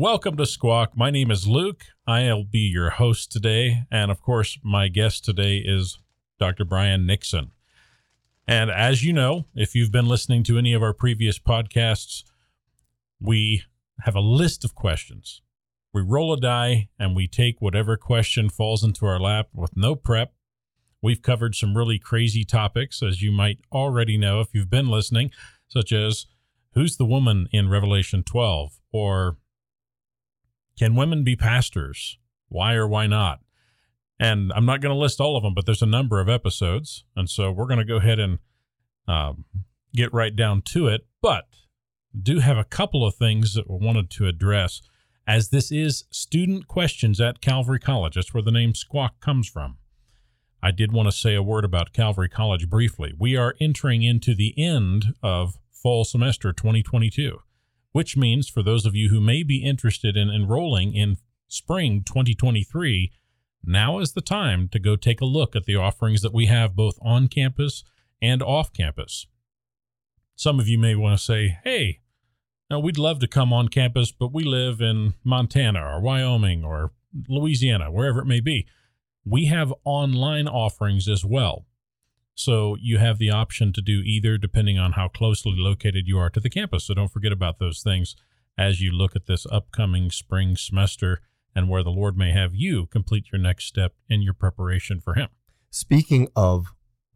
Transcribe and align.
Welcome 0.00 0.36
to 0.36 0.46
Squawk. 0.46 0.96
My 0.96 1.10
name 1.10 1.32
is 1.32 1.48
Luke. 1.48 1.86
I'll 2.06 2.44
be 2.44 2.60
your 2.60 2.90
host 2.90 3.32
today. 3.32 3.82
And 3.90 4.12
of 4.12 4.22
course, 4.22 4.56
my 4.62 4.86
guest 4.86 5.24
today 5.24 5.56
is 5.56 5.98
Dr. 6.38 6.64
Brian 6.64 7.04
Nixon. 7.04 7.50
And 8.46 8.70
as 8.70 9.02
you 9.02 9.12
know, 9.12 9.46
if 9.56 9.74
you've 9.74 9.90
been 9.90 10.06
listening 10.06 10.44
to 10.44 10.56
any 10.56 10.72
of 10.72 10.84
our 10.84 10.92
previous 10.92 11.40
podcasts, 11.40 12.22
we 13.20 13.64
have 14.02 14.14
a 14.14 14.20
list 14.20 14.64
of 14.64 14.76
questions. 14.76 15.42
We 15.92 16.02
roll 16.02 16.32
a 16.32 16.40
die 16.40 16.90
and 16.96 17.16
we 17.16 17.26
take 17.26 17.60
whatever 17.60 17.96
question 17.96 18.50
falls 18.50 18.84
into 18.84 19.04
our 19.04 19.18
lap 19.18 19.48
with 19.52 19.76
no 19.76 19.96
prep. 19.96 20.32
We've 21.02 21.22
covered 21.22 21.56
some 21.56 21.76
really 21.76 21.98
crazy 21.98 22.44
topics, 22.44 23.02
as 23.02 23.20
you 23.20 23.32
might 23.32 23.58
already 23.72 24.16
know 24.16 24.38
if 24.38 24.54
you've 24.54 24.70
been 24.70 24.90
listening, 24.90 25.32
such 25.66 25.90
as 25.90 26.26
who's 26.74 26.98
the 26.98 27.04
woman 27.04 27.48
in 27.50 27.68
Revelation 27.68 28.22
12? 28.22 28.78
Or 28.92 29.38
can 30.78 30.94
women 30.94 31.24
be 31.24 31.36
pastors? 31.36 32.18
Why 32.48 32.74
or 32.74 32.86
why 32.86 33.06
not? 33.06 33.40
And 34.20 34.52
I'm 34.54 34.66
not 34.66 34.80
going 34.80 34.94
to 34.94 34.98
list 34.98 35.20
all 35.20 35.36
of 35.36 35.42
them, 35.42 35.54
but 35.54 35.66
there's 35.66 35.82
a 35.82 35.86
number 35.86 36.20
of 36.20 36.28
episodes. 36.28 37.04
And 37.14 37.28
so 37.28 37.50
we're 37.52 37.66
going 37.66 37.78
to 37.78 37.84
go 37.84 37.96
ahead 37.96 38.18
and 38.18 38.38
um, 39.06 39.44
get 39.94 40.12
right 40.12 40.34
down 40.34 40.62
to 40.62 40.88
it. 40.88 41.06
But 41.22 41.44
do 42.20 42.40
have 42.40 42.56
a 42.56 42.64
couple 42.64 43.06
of 43.06 43.14
things 43.14 43.54
that 43.54 43.70
we 43.70 43.84
wanted 43.84 44.10
to 44.10 44.26
address 44.26 44.82
as 45.26 45.50
this 45.50 45.70
is 45.70 46.04
student 46.10 46.66
questions 46.66 47.20
at 47.20 47.40
Calvary 47.40 47.78
College. 47.78 48.14
That's 48.14 48.32
where 48.32 48.42
the 48.42 48.50
name 48.50 48.74
Squawk 48.74 49.20
comes 49.20 49.48
from. 49.48 49.76
I 50.62 50.70
did 50.70 50.90
want 50.90 51.06
to 51.06 51.16
say 51.16 51.34
a 51.34 51.42
word 51.42 51.64
about 51.64 51.92
Calvary 51.92 52.28
College 52.28 52.68
briefly. 52.68 53.12
We 53.16 53.36
are 53.36 53.54
entering 53.60 54.02
into 54.02 54.34
the 54.34 54.54
end 54.56 55.14
of 55.22 55.58
fall 55.70 56.04
semester 56.04 56.52
2022, 56.52 57.38
which 57.98 58.16
means 58.16 58.48
for 58.48 58.62
those 58.62 58.86
of 58.86 58.94
you 58.94 59.08
who 59.08 59.20
may 59.20 59.42
be 59.42 59.64
interested 59.64 60.16
in 60.16 60.30
enrolling 60.30 60.94
in 60.94 61.16
spring 61.48 62.04
2023, 62.06 63.10
now 63.64 63.98
is 63.98 64.12
the 64.12 64.20
time 64.20 64.68
to 64.68 64.78
go 64.78 64.94
take 64.94 65.20
a 65.20 65.24
look 65.24 65.56
at 65.56 65.64
the 65.64 65.74
offerings 65.74 66.22
that 66.22 66.32
we 66.32 66.46
have 66.46 66.76
both 66.76 66.96
on 67.02 67.26
campus 67.26 67.82
and 68.22 68.40
off 68.40 68.72
campus. 68.72 69.26
Some 70.36 70.60
of 70.60 70.68
you 70.68 70.78
may 70.78 70.94
want 70.94 71.18
to 71.18 71.24
say, 71.24 71.58
hey, 71.64 71.98
now 72.70 72.78
we'd 72.78 72.98
love 72.98 73.18
to 73.18 73.26
come 73.26 73.52
on 73.52 73.66
campus, 73.66 74.12
but 74.12 74.32
we 74.32 74.44
live 74.44 74.80
in 74.80 75.14
Montana 75.24 75.84
or 75.84 76.00
Wyoming 76.00 76.64
or 76.64 76.92
Louisiana, 77.26 77.90
wherever 77.90 78.20
it 78.20 78.26
may 78.26 78.38
be. 78.38 78.68
We 79.24 79.46
have 79.46 79.74
online 79.84 80.46
offerings 80.46 81.08
as 81.08 81.24
well. 81.24 81.66
So 82.38 82.76
you 82.80 82.98
have 82.98 83.18
the 83.18 83.30
option 83.30 83.72
to 83.72 83.82
do 83.82 84.00
either 84.04 84.38
depending 84.38 84.78
on 84.78 84.92
how 84.92 85.08
closely 85.08 85.54
located 85.56 86.06
you 86.06 86.20
are 86.20 86.30
to 86.30 86.38
the 86.38 86.48
campus. 86.48 86.84
So 86.84 86.94
don't 86.94 87.10
forget 87.10 87.32
about 87.32 87.58
those 87.58 87.82
things 87.82 88.14
as 88.56 88.80
you 88.80 88.92
look 88.92 89.16
at 89.16 89.26
this 89.26 89.44
upcoming 89.50 90.12
spring 90.12 90.56
semester 90.56 91.20
and 91.52 91.68
where 91.68 91.82
the 91.82 91.90
Lord 91.90 92.16
may 92.16 92.30
have 92.30 92.54
you 92.54 92.86
complete 92.86 93.32
your 93.32 93.40
next 93.40 93.64
step 93.64 93.94
in 94.08 94.22
your 94.22 94.34
preparation 94.34 95.00
for 95.00 95.14
Him. 95.14 95.30
Speaking 95.70 96.28
of 96.36 96.66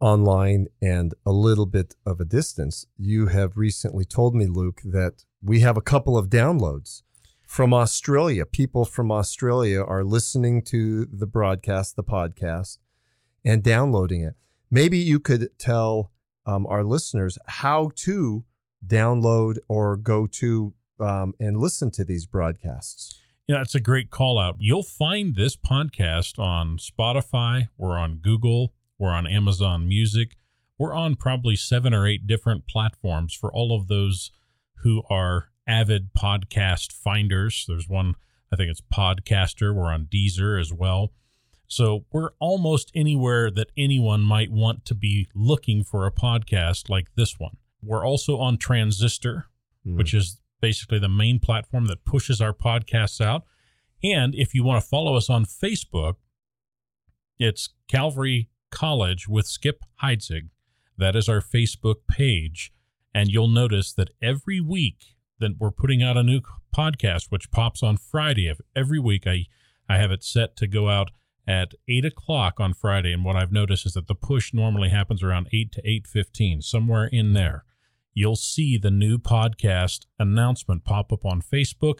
online 0.01 0.67
and 0.81 1.13
a 1.25 1.31
little 1.31 1.67
bit 1.67 1.95
of 2.05 2.19
a 2.19 2.25
distance, 2.25 2.85
you 2.97 3.27
have 3.27 3.55
recently 3.55 4.03
told 4.03 4.35
me, 4.35 4.45
Luke, 4.45 4.81
that 4.83 5.23
we 5.41 5.61
have 5.61 5.77
a 5.77 5.81
couple 5.81 6.17
of 6.17 6.27
downloads 6.27 7.03
from 7.47 7.73
Australia. 7.73 8.45
People 8.45 8.83
from 8.83 9.09
Australia 9.09 9.81
are 9.81 10.03
listening 10.03 10.63
to 10.63 11.05
the 11.05 11.27
broadcast, 11.27 11.95
the 11.95 12.03
podcast, 12.03 12.79
and 13.45 13.63
downloading 13.63 14.21
it. 14.21 14.35
Maybe 14.73 14.97
you 14.97 15.19
could 15.19 15.49
tell 15.59 16.11
um, 16.47 16.65
our 16.65 16.83
listeners 16.83 17.37
how 17.45 17.91
to 17.97 18.43
download 18.83 19.59
or 19.67 19.95
go 19.95 20.25
to 20.25 20.73
um, 20.99 21.35
and 21.39 21.59
listen 21.59 21.91
to 21.91 22.03
these 22.03 22.25
broadcasts. 22.25 23.21
Yeah, 23.47 23.61
it's 23.61 23.75
a 23.75 23.79
great 23.79 24.09
call 24.09 24.39
out. 24.39 24.55
You'll 24.57 24.81
find 24.81 25.35
this 25.35 25.55
podcast 25.55 26.39
on 26.39 26.79
Spotify, 26.79 27.67
we're 27.77 27.99
on 27.99 28.15
Google, 28.15 28.73
we're 28.97 29.11
on 29.11 29.27
Amazon 29.27 29.87
Music, 29.87 30.37
we're 30.79 30.95
on 30.95 31.17
probably 31.17 31.55
seven 31.55 31.93
or 31.93 32.07
eight 32.07 32.25
different 32.25 32.67
platforms 32.67 33.35
for 33.35 33.53
all 33.53 33.77
of 33.79 33.87
those 33.87 34.31
who 34.77 35.03
are 35.07 35.49
avid 35.67 36.15
podcast 36.15 36.91
finders. 36.91 37.65
There's 37.67 37.87
one, 37.87 38.15
I 38.51 38.55
think 38.55 38.71
it's 38.71 38.81
Podcaster. 38.81 39.71
We're 39.75 39.93
on 39.93 40.07
Deezer 40.11 40.59
as 40.59 40.73
well. 40.73 41.11
So 41.73 42.05
we're 42.11 42.33
almost 42.39 42.91
anywhere 42.93 43.49
that 43.49 43.71
anyone 43.75 44.21
might 44.21 44.51
want 44.51 44.85
to 44.85 44.93
be 44.93 45.27
looking 45.33 45.83
for 45.83 46.05
a 46.05 46.11
podcast 46.11 46.87
like 46.87 47.07
this 47.15 47.39
one. 47.39 47.57
We're 47.81 48.05
also 48.05 48.37
on 48.37 48.57
Transistor, 48.57 49.47
mm. 49.85 49.97
which 49.97 50.13
is 50.13 50.39
basically 50.61 50.99
the 50.99 51.09
main 51.09 51.39
platform 51.39 51.87
that 51.87 52.05
pushes 52.05 52.39
our 52.39 52.53
podcasts 52.53 53.19
out. 53.19 53.45
And 54.03 54.35
if 54.35 54.53
you 54.53 54.63
want 54.63 54.83
to 54.83 54.87
follow 54.87 55.15
us 55.15 55.31
on 55.31 55.45
Facebook, 55.45 56.17
it's 57.39 57.69
Calvary 57.87 58.49
College 58.69 59.27
with 59.27 59.47
Skip 59.47 59.81
Heitzig. 60.03 60.49
That 60.95 61.15
is 61.15 61.27
our 61.27 61.41
Facebook 61.41 62.05
page. 62.07 62.71
And 63.15 63.29
you'll 63.29 63.47
notice 63.47 63.91
that 63.93 64.11
every 64.21 64.61
week 64.61 65.15
that 65.39 65.57
we're 65.59 65.71
putting 65.71 66.03
out 66.03 66.17
a 66.17 66.23
new 66.23 66.41
podcast, 66.75 67.31
which 67.31 67.49
pops 67.49 67.81
on 67.81 67.97
Friday 67.97 68.47
of 68.47 68.61
every 68.75 68.99
week, 68.99 69.25
I, 69.25 69.45
I 69.89 69.97
have 69.97 70.11
it 70.11 70.23
set 70.23 70.55
to 70.57 70.67
go 70.67 70.87
out 70.89 71.09
at 71.47 71.73
eight 71.87 72.05
o'clock 72.05 72.59
on 72.59 72.73
Friday. 72.73 73.13
And 73.13 73.25
what 73.25 73.35
I've 73.35 73.51
noticed 73.51 73.85
is 73.85 73.93
that 73.93 74.07
the 74.07 74.15
push 74.15 74.53
normally 74.53 74.89
happens 74.89 75.21
around 75.21 75.47
eight 75.51 75.71
to 75.73 75.81
eight 75.83 76.07
fifteen, 76.07 76.61
somewhere 76.61 77.05
in 77.05 77.33
there 77.33 77.65
you'll 78.13 78.35
see 78.35 78.77
the 78.77 78.91
new 78.91 79.17
podcast 79.17 80.05
announcement 80.19 80.83
pop 80.83 81.11
up 81.11 81.25
on 81.25 81.41
Facebook 81.41 81.99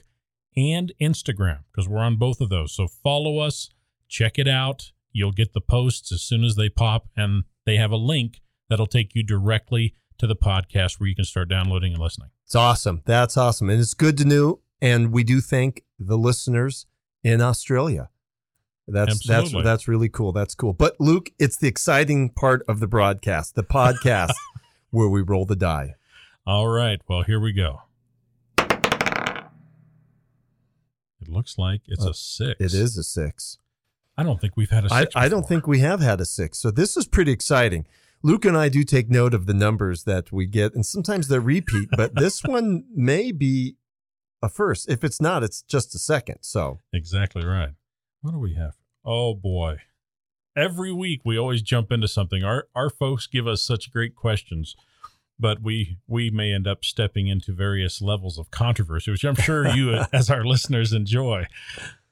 and 0.55 0.93
Instagram 1.01 1.59
because 1.71 1.89
we're 1.89 1.99
on 1.99 2.17
both 2.17 2.39
of 2.39 2.49
those. 2.49 2.73
So 2.73 2.87
follow 2.87 3.39
us, 3.39 3.69
check 4.07 4.37
it 4.37 4.47
out. 4.47 4.91
You'll 5.11 5.31
get 5.31 5.53
the 5.53 5.61
posts 5.61 6.11
as 6.11 6.21
soon 6.21 6.43
as 6.43 6.55
they 6.55 6.69
pop, 6.69 7.07
and 7.15 7.43
they 7.65 7.77
have 7.77 7.91
a 7.91 7.97
link 7.97 8.41
that'll 8.69 8.87
take 8.87 9.13
you 9.15 9.23
directly 9.23 9.95
to 10.17 10.27
the 10.27 10.35
podcast 10.35 10.99
where 10.99 11.07
you 11.07 11.15
can 11.15 11.25
start 11.25 11.49
downloading 11.49 11.93
and 11.93 12.01
listening. 12.01 12.29
It's 12.45 12.55
awesome. 12.55 13.01
That's 13.05 13.37
awesome. 13.37 13.69
And 13.69 13.79
it's 13.79 13.93
good 13.93 14.17
to 14.19 14.25
know. 14.25 14.59
And 14.81 15.11
we 15.11 15.23
do 15.23 15.39
thank 15.39 15.83
the 15.97 16.17
listeners 16.17 16.85
in 17.23 17.41
Australia. 17.41 18.09
That's 18.87 19.11
Absolutely. 19.11 19.61
that's 19.61 19.63
that's 19.63 19.87
really 19.87 20.09
cool. 20.09 20.33
That's 20.33 20.55
cool. 20.55 20.73
But 20.73 20.99
Luke, 20.99 21.31
it's 21.39 21.55
the 21.55 21.67
exciting 21.67 22.29
part 22.29 22.63
of 22.67 22.79
the 22.79 22.87
broadcast, 22.87 23.55
the 23.55 23.63
podcast 23.63 24.33
where 24.91 25.07
we 25.07 25.21
roll 25.21 25.45
the 25.45 25.55
die. 25.55 25.95
All 26.45 26.67
right. 26.67 26.99
Well, 27.07 27.23
here 27.23 27.39
we 27.39 27.53
go. 27.53 27.83
It 31.21 31.29
looks 31.29 31.57
like 31.57 31.81
it's 31.87 32.05
uh, 32.05 32.09
a 32.09 32.13
six. 32.13 32.55
It 32.59 32.73
is 32.73 32.97
a 32.97 33.03
six. 33.03 33.57
I 34.17 34.23
don't 34.23 34.41
think 34.41 34.57
we've 34.57 34.69
had 34.69 34.85
a 34.85 34.89
six. 34.89 35.15
I, 35.15 35.25
I, 35.25 35.29
don't 35.29 35.47
think 35.47 35.65
we 35.65 35.79
have 35.79 36.01
had 36.01 36.19
a 36.19 36.25
six. 36.25 36.59
So 36.59 36.69
this 36.69 36.97
is 36.97 37.07
pretty 37.07 37.31
exciting. 37.31 37.87
Luke 38.21 38.45
and 38.45 38.57
I 38.57 38.69
do 38.69 38.83
take 38.83 39.09
note 39.09 39.33
of 39.33 39.45
the 39.45 39.53
numbers 39.53 40.03
that 40.03 40.31
we 40.31 40.45
get, 40.45 40.75
and 40.75 40.85
sometimes 40.85 41.29
they 41.29 41.39
repeat, 41.39 41.89
but 41.95 42.15
this 42.19 42.43
one 42.43 42.83
may 42.93 43.31
be 43.31 43.75
a 44.41 44.49
first. 44.49 44.89
If 44.89 45.03
it's 45.03 45.21
not, 45.21 45.43
it's 45.43 45.61
just 45.61 45.95
a 45.95 45.99
second. 45.99 46.37
So 46.41 46.79
exactly 46.91 47.45
right. 47.45 47.71
What 48.23 48.31
do 48.31 48.39
we 48.39 48.55
have? 48.55 48.73
Oh 49.05 49.35
boy. 49.35 49.77
Every 50.57 50.91
week 50.91 51.21
we 51.23 51.37
always 51.37 51.61
jump 51.61 51.91
into 51.91 52.07
something. 52.07 52.43
Our 52.43 52.67
our 52.73 52.89
folks 52.89 53.27
give 53.27 53.47
us 53.47 53.61
such 53.61 53.91
great 53.91 54.15
questions 54.15 54.75
but 55.39 55.61
we 55.61 55.97
we 56.07 56.29
may 56.29 56.53
end 56.53 56.67
up 56.67 56.85
stepping 56.85 57.27
into 57.27 57.53
various 57.53 58.01
levels 58.01 58.37
of 58.37 58.51
controversy, 58.51 59.11
which 59.11 59.23
I'm 59.23 59.35
sure 59.35 59.67
you, 59.67 59.93
as 60.13 60.29
our 60.29 60.45
listeners, 60.45 60.93
enjoy. 60.93 61.47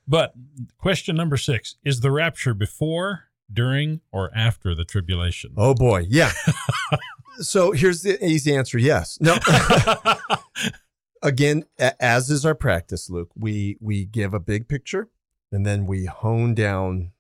But 0.07 0.33
question 0.77 1.15
number 1.15 1.37
six 1.37 1.75
is 1.83 2.01
the 2.01 2.11
rapture 2.11 2.53
before, 2.53 3.29
during, 3.51 4.01
or 4.11 4.31
after 4.35 4.75
the 4.75 4.85
tribulation? 4.85 5.53
Oh 5.55 5.73
boy, 5.73 6.05
yeah. 6.09 6.31
so 7.37 7.71
here's 7.71 8.01
the 8.01 8.23
easy 8.25 8.55
answer: 8.55 8.77
yes. 8.77 9.17
No. 9.21 9.37
Again, 11.23 11.65
as 11.99 12.31
is 12.31 12.45
our 12.45 12.55
practice, 12.55 13.09
Luke, 13.09 13.29
we 13.35 13.77
we 13.79 14.05
give 14.05 14.33
a 14.33 14.39
big 14.39 14.67
picture, 14.67 15.07
and 15.51 15.65
then 15.65 15.85
we 15.85 16.05
hone 16.05 16.53
down 16.53 17.11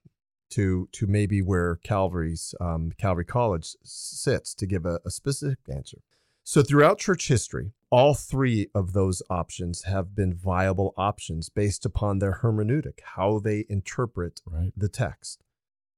to 0.51 0.89
to 0.91 1.07
maybe 1.07 1.41
where 1.41 1.77
Calvary's 1.77 2.53
um, 2.59 2.91
Calvary 2.97 3.25
College 3.25 3.75
sits 3.83 4.53
to 4.55 4.65
give 4.65 4.85
a, 4.85 4.99
a 5.05 5.09
specific 5.09 5.59
answer. 5.73 5.99
So 6.43 6.61
throughout 6.61 6.97
church 6.97 7.27
history, 7.27 7.71
all 7.89 8.13
three 8.13 8.67
of 8.75 8.93
those 8.93 9.21
options 9.29 9.83
have 9.83 10.15
been 10.15 10.33
viable 10.33 10.93
options 10.97 11.49
based 11.49 11.85
upon 11.85 12.19
their 12.19 12.39
hermeneutic, 12.41 12.99
how 13.15 13.39
they 13.39 13.65
interpret 13.69 14.41
right. 14.45 14.73
the 14.75 14.89
text. 14.89 15.43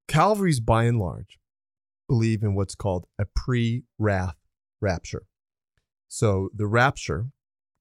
Calvary's, 0.07 0.59
by 0.59 0.83
and 0.83 0.99
large, 0.99 1.39
believe 2.07 2.43
in 2.43 2.53
what's 2.55 2.75
called 2.75 3.07
a 3.17 3.25
pre-wrath 3.25 4.35
rapture. 4.81 5.23
So 6.07 6.49
the 6.53 6.67
rapture, 6.67 7.29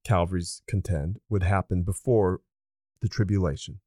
Calvary's 0.05 0.63
contend, 0.67 1.19
would 1.29 1.43
happen 1.43 1.83
before 1.83 2.41
the 3.01 3.09
tribulation. 3.09 3.81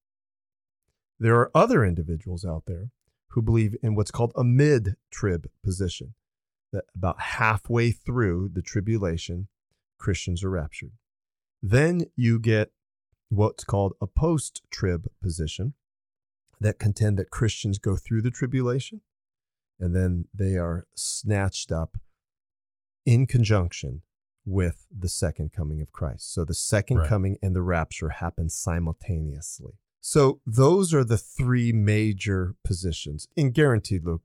There 1.20 1.36
are 1.36 1.52
other 1.56 1.84
individuals 1.86 2.46
out 2.46 2.64
there 2.66 2.90
who 3.30 3.42
believe 3.42 3.76
in 3.82 3.96
what's 3.96 4.12
called 4.12 4.32
a 4.36 4.44
mid 4.44 4.96
trib 5.12 5.50
position, 5.64 6.14
that 6.72 6.86
about 6.96 7.20
halfway 7.20 7.92
through 7.92 8.50
the 8.54 8.62
tribulation, 8.62 9.48
Christians 9.98 10.44
are 10.44 10.50
raptured. 10.50 10.92
Then 11.62 12.06
you 12.16 12.40
get 12.40 12.72
what's 13.30 13.64
called 13.64 13.94
a 14.02 14.08
post 14.08 14.62
trib 14.70 15.08
position 15.22 15.74
that 16.60 16.80
contend 16.80 17.18
that 17.18 17.30
Christians 17.30 17.80
go 17.80 17.96
through 17.96 18.22
the 18.22 18.32
tribulation 18.32 19.02
and 19.80 19.96
then 19.96 20.26
they 20.34 20.56
are 20.56 20.88
snatched 20.96 21.72
up 21.72 21.98
in 23.06 23.26
conjunction 23.28 24.02
with 24.46 24.86
the 24.96 25.10
second 25.10 25.52
coming 25.52 25.82
of 25.82 25.92
Christ. 25.92 26.32
So 26.34 26.46
the 26.46 26.54
second 26.54 26.98
Right. 26.98 27.10
coming 27.10 27.38
and 27.42 27.56
the 27.56 27.62
rapture 27.62 28.10
happen 28.10 28.50
simultaneously. 28.50 29.74
So 30.08 30.40
those 30.46 30.94
are 30.94 31.04
the 31.04 31.18
three 31.18 31.74
major 31.74 32.54
positions. 32.64 33.28
And 33.36 33.56
guaranteed, 33.56 34.06
Luke, 34.06 34.22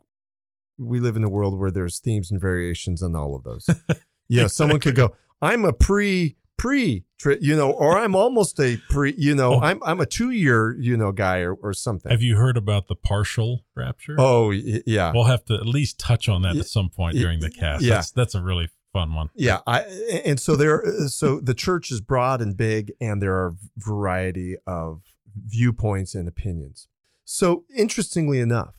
we 0.76 1.00
live 1.00 1.16
in 1.16 1.24
a 1.24 1.28
world 1.30 1.58
where 1.58 1.70
there's 1.70 2.00
themes 2.00 2.30
and 2.30 2.38
variations 2.38 3.02
on 3.02 3.16
all 3.16 3.34
of 3.34 3.44
those. 3.44 3.66
you 4.28 4.42
know, 4.42 4.46
someone 4.46 4.78
could 4.80 4.94
go, 4.94 5.16
I'm 5.40 5.64
a 5.64 5.72
pre 5.72 6.36
pre 6.58 7.06
you 7.40 7.56
know, 7.56 7.70
or 7.70 7.96
I'm 7.96 8.14
almost 8.14 8.60
a 8.60 8.76
pre, 8.90 9.14
you 9.16 9.34
know, 9.34 9.54
Oh. 9.54 9.60
I'm 9.60 9.82
I'm 9.82 10.00
a 10.00 10.06
two 10.06 10.30
year, 10.32 10.76
you 10.78 10.98
know, 10.98 11.12
guy 11.12 11.38
or, 11.38 11.54
or 11.54 11.72
something. 11.72 12.10
Have 12.12 12.20
you 12.20 12.36
heard 12.36 12.58
about 12.58 12.88
the 12.88 12.94
partial 12.94 13.64
rapture? 13.74 14.16
oh 14.18 14.50
yeah. 14.50 15.12
We'll 15.14 15.24
have 15.24 15.46
to 15.46 15.54
at 15.54 15.64
least 15.66 15.98
touch 15.98 16.28
on 16.28 16.42
that 16.42 16.56
at 16.56 16.66
some 16.66 16.90
point 16.90 17.16
during 17.16 17.40
the 17.40 17.50
cast. 17.50 17.82
yeah. 17.82 17.94
That's, 17.94 18.10
that's 18.10 18.34
a 18.34 18.42
really 18.42 18.68
fun 18.92 19.14
one. 19.14 19.30
Yeah, 19.34 19.60
I 19.66 19.80
and 20.26 20.38
so 20.38 20.56
there 20.56 20.84
so 21.08 21.40
the 21.40 21.54
church 21.54 21.90
is 21.90 22.02
broad 22.02 22.42
and 22.42 22.54
big 22.54 22.92
and 23.00 23.22
there 23.22 23.34
are 23.34 23.54
variety 23.78 24.56
of 24.66 25.00
viewpoints 25.36 26.14
and 26.14 26.28
opinions. 26.28 26.88
So 27.24 27.64
interestingly 27.76 28.40
enough, 28.40 28.76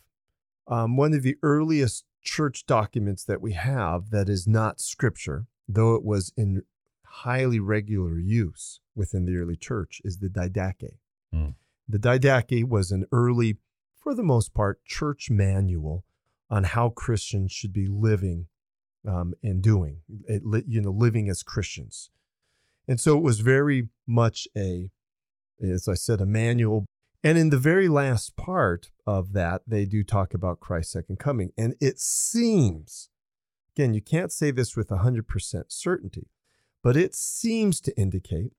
um, 0.68 0.98
one 0.98 1.14
of 1.14 1.24
the 1.24 1.38
earliest 1.42 2.06
church 2.22 2.66
documents 2.66 3.24
that 3.26 3.42
we 3.42 3.54
have 3.54 4.10
that 4.12 4.30
is 4.30 4.48
not 4.48 4.80
scripture, 4.80 5.48
though 5.68 5.96
it 5.96 6.04
was 6.04 6.32
in 6.38 6.64
highly 7.06 7.60
regular 7.60 8.20
use 8.20 8.80
within 8.96 9.26
the 9.26 9.36
early 9.36 9.56
church, 9.56 10.02
is 10.04 10.20
the 10.20 10.30
Didache. 10.30 10.98
Hmm. 11.34 11.50
The 11.88 12.00
Didache 12.00 12.68
was 12.68 12.92
an 12.92 13.06
early, 13.12 13.58
for 13.98 14.14
the 14.14 14.24
most 14.24 14.54
part, 14.54 14.84
church 14.86 15.30
manual 15.30 16.06
on 16.50 16.64
how 16.66 16.90
Christians 16.90 17.52
should 17.52 17.74
be 17.74 17.88
living 17.88 18.48
um, 19.08 19.34
and 19.42 19.62
doing, 19.62 20.02
it, 20.28 20.44
you 20.68 20.82
know, 20.82 20.92
living 20.92 21.30
as 21.30 21.44
Christians. 21.44 22.10
And 22.88 23.00
so 23.00 23.18
it 23.18 23.24
was 23.24 23.40
very 23.40 23.90
much 24.08 24.48
a, 24.56 24.90
as 25.62 25.88
I 25.88 25.94
said, 25.94 26.22
a 26.22 26.26
manual. 26.26 26.86
And 27.24 27.38
in 27.38 27.50
the 27.50 27.58
very 27.58 27.88
last 27.88 28.36
part 28.36 28.90
of 29.06 29.34
that, 29.34 29.62
they 29.68 29.86
do 29.86 30.04
talk 30.04 30.34
about 30.34 30.60
Christ's 30.60 30.94
second 30.94 31.20
coming. 31.20 31.52
And 31.58 31.76
it 31.80 32.00
seems, 32.00 33.10
again, 33.76 33.94
you 33.94 34.02
can't 34.02 34.32
say 34.32 34.52
this 34.52 34.76
with 34.76 34.90
100% 34.90 35.64
certainty, 35.68 36.28
but 36.84 36.98
it 36.98 37.14
seems 37.14 37.80
to 37.82 37.96
indicate 37.98 38.54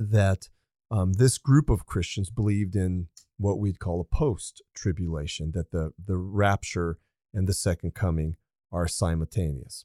that 0.00 0.48
um, 0.90 1.14
this 1.14 1.38
group 1.38 1.70
of 1.70 1.86
Christians 1.86 2.30
believed 2.30 2.74
in 2.74 3.08
what 3.36 3.58
we'd 3.58 3.78
call 3.78 4.00
a 4.00 4.04
post 4.16 4.62
tribulation, 4.74 5.52
that 5.52 5.70
the, 5.70 5.92
the 6.04 6.16
rapture 6.16 6.98
and 7.32 7.46
the 7.46 7.52
second 7.52 7.94
coming 7.94 8.36
are 8.72 8.88
simultaneous. 8.88 9.84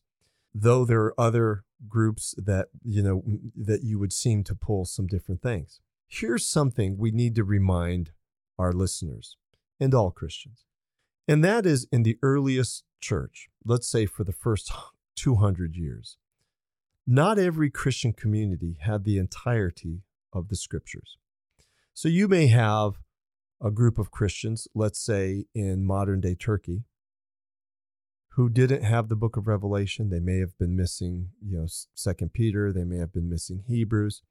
Though 0.56 0.86
there 0.86 1.02
are 1.04 1.20
other 1.20 1.64
groups 1.88 2.34
that, 2.38 2.70
you 2.84 3.04
know, 3.04 3.24
that 3.56 3.84
you 3.84 4.00
would 4.00 4.14
seem 4.14 4.44
to 4.46 4.56
pull 4.56 4.86
some 4.86 5.08
different 5.08 5.42
things. 5.42 5.82
Here's 6.16 6.46
something 6.46 6.96
we 7.00 7.10
need 7.10 7.34
to 7.36 7.44
remind 7.44 8.12
our 8.60 8.72
listeners 8.72 9.36
and 9.80 9.96
all 9.96 10.12
Christians. 10.12 10.66
And 11.28 11.44
that 11.44 11.66
is 11.66 11.88
in 11.92 12.04
the 12.04 12.20
earliest 12.22 12.84
church, 13.02 13.50
let's 13.66 13.88
say 13.88 14.06
for 14.06 14.24
the 14.24 14.32
first 14.32 14.72
200 15.16 15.76
years, 15.76 16.18
not 17.08 17.40
every 17.40 17.72
Christian 17.72 18.14
community 18.14 18.78
had 18.80 19.06
the 19.06 19.18
entirety 19.18 20.04
of 20.32 20.50
the 20.50 20.56
scriptures. 20.56 21.18
So 21.96 22.10
you 22.10 22.28
may 22.28 22.46
have 22.46 23.00
a 23.60 23.72
group 23.72 23.98
of 23.98 24.12
Christians, 24.12 24.68
let's 24.76 25.00
say 25.00 25.46
in 25.56 25.84
modern 25.84 26.22
day 26.22 26.36
Turkey, 26.36 26.84
who 28.36 28.50
didn't 28.50 28.84
have 28.84 29.10
the 29.10 29.16
book 29.16 29.36
of 29.36 29.48
Revelation. 29.48 30.12
They 30.12 30.20
may 30.20 30.38
have 30.38 30.56
been 30.60 30.76
missing, 30.76 31.30
you 31.44 31.58
know, 31.58 31.66
Second 31.96 32.34
Peter. 32.34 32.72
They 32.72 32.84
may 32.84 32.98
have 32.98 33.12
been 33.12 33.30
missing 33.30 33.64
Hebrews, 33.68 34.22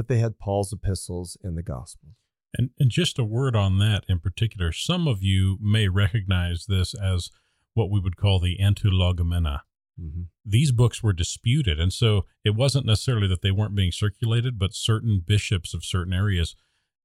but 0.00 0.08
they 0.08 0.16
had 0.16 0.38
Paul's 0.38 0.72
epistles 0.72 1.36
and 1.42 1.58
the 1.58 1.62
Gospels. 1.62 2.14
And, 2.56 2.70
and 2.78 2.90
just 2.90 3.18
a 3.18 3.22
word 3.22 3.54
on 3.54 3.78
that 3.80 4.02
in 4.08 4.18
particular, 4.18 4.72
some 4.72 5.06
of 5.06 5.22
you 5.22 5.58
may 5.60 5.88
recognize 5.88 6.64
this 6.66 6.94
as 6.94 7.28
what 7.74 7.90
we 7.90 8.00
would 8.00 8.16
call 8.16 8.40
the 8.40 8.56
Antilegomena. 8.58 9.60
Mm-hmm. 10.00 10.22
These 10.42 10.72
books 10.72 11.02
were 11.02 11.12
disputed, 11.12 11.78
and 11.78 11.92
so 11.92 12.24
it 12.42 12.54
wasn't 12.54 12.86
necessarily 12.86 13.28
that 13.28 13.42
they 13.42 13.50
weren't 13.50 13.74
being 13.74 13.92
circulated, 13.92 14.58
but 14.58 14.72
certain 14.72 15.22
bishops 15.22 15.74
of 15.74 15.84
certain 15.84 16.14
areas 16.14 16.56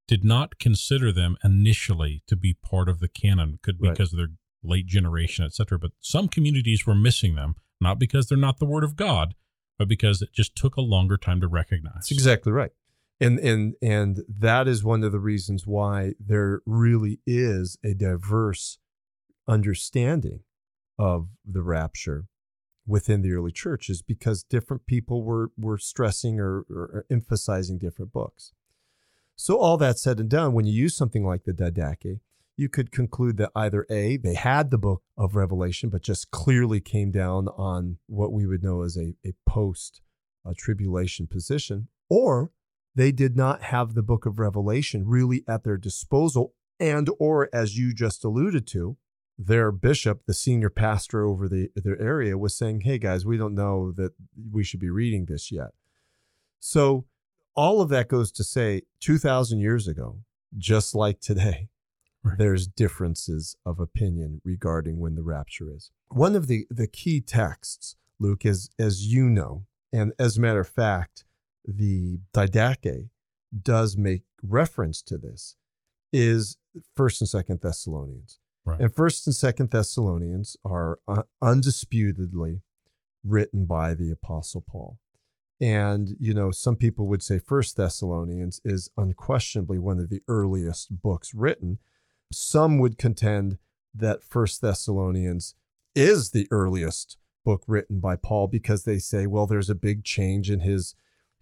did 0.07 0.23
not 0.23 0.57
consider 0.57 1.11
them 1.11 1.35
initially 1.43 2.23
to 2.27 2.37
be 2.37 2.53
part 2.53 2.87
of 2.87 3.01
the 3.01 3.09
canon, 3.09 3.59
could 3.61 3.75
Right. 3.81 3.89
because 3.89 4.13
of 4.13 4.17
their 4.19 4.31
late 4.63 4.85
generation, 4.85 5.43
etc. 5.43 5.77
But 5.77 5.91
some 5.99 6.29
communities 6.29 6.87
were 6.87 6.95
missing 6.95 7.35
them, 7.35 7.55
not 7.81 7.99
because 7.99 8.27
they're 8.27 8.37
not 8.37 8.59
the 8.59 8.65
word 8.65 8.85
of 8.85 8.95
God, 8.95 9.35
but 9.77 9.89
because 9.89 10.21
it 10.21 10.31
just 10.31 10.55
took 10.55 10.77
a 10.77 10.81
longer 10.81 11.17
time 11.17 11.41
to 11.41 11.47
recognize. 11.49 11.95
That's 11.95 12.11
exactly 12.13 12.53
right. 12.53 12.71
And 13.19 13.39
and 13.39 13.75
and 13.81 14.23
that 14.27 14.67
is 14.67 14.83
one 14.83 15.03
of 15.03 15.11
the 15.11 15.19
reasons 15.19 15.65
why 15.65 16.13
there 16.19 16.61
really 16.65 17.19
is 17.25 17.77
a 17.83 17.93
diverse 17.93 18.77
understanding 19.47 20.41
of 20.97 21.29
the 21.45 21.61
rapture 21.61 22.25
within 22.87 23.21
the 23.21 23.31
early 23.31 23.51
church 23.51 23.89
is 23.89 24.01
because 24.01 24.43
different 24.43 24.85
people 24.85 25.23
were 25.23 25.51
were 25.57 25.77
stressing 25.77 26.39
or, 26.39 26.65
or 26.69 27.05
emphasizing 27.09 27.77
different 27.77 28.11
books. 28.11 28.51
So 29.35 29.57
all 29.57 29.77
that 29.77 29.99
said 29.99 30.19
and 30.19 30.29
done, 30.29 30.53
when 30.53 30.65
you 30.65 30.73
use 30.73 30.95
something 30.95 31.25
like 31.25 31.43
the 31.43 31.53
Didache, 31.53 32.19
you 32.55 32.69
could 32.69 32.91
conclude 32.91 33.37
that 33.37 33.51
either 33.55 33.85
A, 33.89 34.17
they 34.17 34.35
had 34.35 34.71
the 34.71 34.77
book 34.77 35.03
of 35.17 35.35
Revelation, 35.35 35.89
but 35.89 36.01
just 36.01 36.31
clearly 36.31 36.79
came 36.79 37.11
down 37.11 37.49
on 37.49 37.97
what 38.07 38.31
we 38.31 38.45
would 38.45 38.63
know 38.63 38.83
as 38.83 38.97
a, 38.97 39.13
a 39.25 39.33
post 39.45 40.01
uh, 40.45 40.53
tribulation 40.57 41.27
position, 41.27 41.89
or 42.09 42.51
they 42.95 43.11
did 43.11 43.35
not 43.35 43.61
have 43.63 43.93
the 43.93 44.03
book 44.03 44.25
of 44.25 44.39
Revelation 44.39 45.05
really 45.07 45.43
at 45.47 45.63
their 45.63 45.77
disposal, 45.77 46.53
and 46.79 47.09
or 47.19 47.49
as 47.53 47.77
you 47.77 47.93
just 47.93 48.23
alluded 48.23 48.65
to, 48.67 48.97
their 49.37 49.71
bishop, 49.71 50.25
the 50.25 50.33
senior 50.33 50.69
pastor 50.69 51.25
over 51.25 51.49
the 51.49 51.69
their 51.75 51.99
area, 52.01 52.37
was 52.37 52.55
saying, 52.55 52.81
"Hey 52.81 52.97
guys, 52.97 53.25
we 53.25 53.37
don't 53.37 53.53
know 53.55 53.91
that 53.93 54.13
we 54.51 54.63
should 54.63 54.79
be 54.79 54.89
reading 54.89 55.25
this 55.25 55.51
yet." 55.51 55.71
So 56.59 57.05
all 57.55 57.81
of 57.81 57.89
that 57.89 58.07
goes 58.09 58.31
to 58.33 58.43
say 58.43 58.81
2000 58.99 59.59
years 59.59 59.87
ago 59.87 60.19
just 60.57 60.93
like 60.95 61.19
today 61.19 61.69
Right. 62.23 62.37
there's 62.37 62.67
differences 62.67 63.55
of 63.65 63.79
opinion 63.79 64.41
regarding 64.43 64.99
when 64.99 65.15
the 65.15 65.21
rapture 65.21 65.71
is 65.73 65.91
one 66.09 66.35
of 66.35 66.47
the 66.47 66.65
the 66.69 66.87
key 66.87 67.21
texts 67.21 67.95
luke 68.19 68.45
is 68.45 68.69
as 68.79 69.05
you 69.05 69.29
know 69.29 69.65
and 69.93 70.11
as 70.17 70.37
a 70.37 70.41
matter 70.41 70.59
of 70.61 70.67
fact 70.67 71.23
the 71.67 72.19
didache 72.33 73.09
does 73.61 73.97
make 73.97 74.23
reference 74.43 75.01
to 75.03 75.17
this 75.17 75.55
is 76.11 76.57
first 76.95 77.21
and 77.21 77.29
second 77.29 77.61
thessalonians. 77.61 78.39
Right. 78.67 78.79
and 78.79 78.95
first 78.95 79.27
and 79.27 79.35
second 79.35 79.69
thessalonians 79.69 80.57
are 80.65 80.97
uh, 81.07 81.21
undisputedly 81.39 82.61
written 83.23 83.65
by 83.65 83.93
the 83.93 84.09
apostle 84.09 84.61
paul. 84.67 84.97
And 85.61 86.15
you 86.19 86.33
know 86.33 86.51
some 86.51 86.75
people 86.75 87.07
would 87.07 87.21
say 87.21 87.37
first 87.37 87.77
thessalonians 87.77 88.61
is 88.65 88.89
unquestionably 88.97 89.77
one 89.77 89.99
of 89.99 90.09
the 90.09 90.21
earliest 90.27 91.01
books 91.01 91.33
written. 91.33 91.77
Some 92.31 92.79
would 92.79 92.97
contend 92.97 93.59
that 93.93 94.23
first 94.23 94.61
thessalonians 94.61 95.53
is 95.93 96.31
the 96.31 96.47
earliest 96.49 97.17
book 97.45 97.63
written 97.67 97.99
by 97.99 98.15
paul 98.15 98.47
because 98.47 98.83
they 98.83 98.97
say 98.97 99.27
well 99.27 99.45
there's 99.45 99.69
a 99.69 99.75
big 99.75 100.03
change 100.03 100.49
in 100.49 100.61
his 100.61 100.95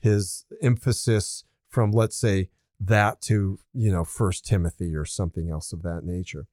his 0.03 0.45
emphasis 0.61 1.45
from 1.69 1.91
let's 1.91 2.17
say 2.17 2.49
that 2.77 3.21
to 3.21 3.57
you 3.73 3.89
know 3.89 4.03
first 4.03 4.45
timothy 4.45 4.93
or 4.93 5.05
something 5.05 5.49
else 5.49 5.71
of 5.71 5.81
that 5.81 6.03
nature. 6.03 6.45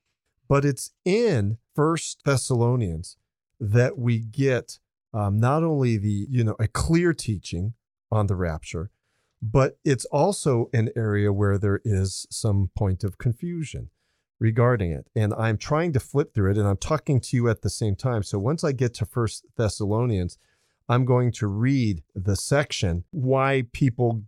But 0.49 0.65
it's 0.65 0.93
in 1.05 1.59
first 1.75 2.23
thessalonians 2.25 3.17
that 3.59 3.99
we 3.99 4.21
get 4.21 4.79
um, 5.13 5.41
not 5.41 5.65
only 5.65 5.97
the 5.97 6.29
you 6.31 6.45
know 6.45 6.55
a 6.61 6.69
clear 6.69 7.13
teaching 7.13 7.75
on 8.13 8.29
the 8.29 8.37
rapture 8.37 8.91
but 9.43 9.79
it's 9.85 10.05
also 10.07 10.69
an 10.75 10.91
area 10.95 11.33
where 11.33 11.59
there 11.59 11.81
is 11.83 12.27
some 12.31 12.71
point 12.77 13.03
of 13.03 13.17
confusion 13.17 13.89
regarding 14.39 14.93
it. 14.93 15.09
And 15.17 15.35
i'm 15.35 15.59
trying 15.59 15.93
to 15.95 16.01
flip 16.01 16.33
through 16.33 16.53
it 16.53 16.57
and 16.57 16.69
i'm 16.69 16.77
talking 16.77 17.21
to 17.21 17.37
you 17.37 17.49
at 17.49 17.63
the 17.63 17.71
same 17.71 17.97
time. 17.97 18.23
So 18.23 18.39
once 18.39 18.63
i 18.63 18.71
get 18.71 18.95
to 18.95 19.07
first 19.07 19.45
thessalonians 19.57 20.39
i'm 20.91 21.05
going 21.05 21.33
to 21.33 21.47
read 21.47 22.03
the 22.15 22.37
section 22.37 23.05
why 23.11 23.65
people 23.73 24.23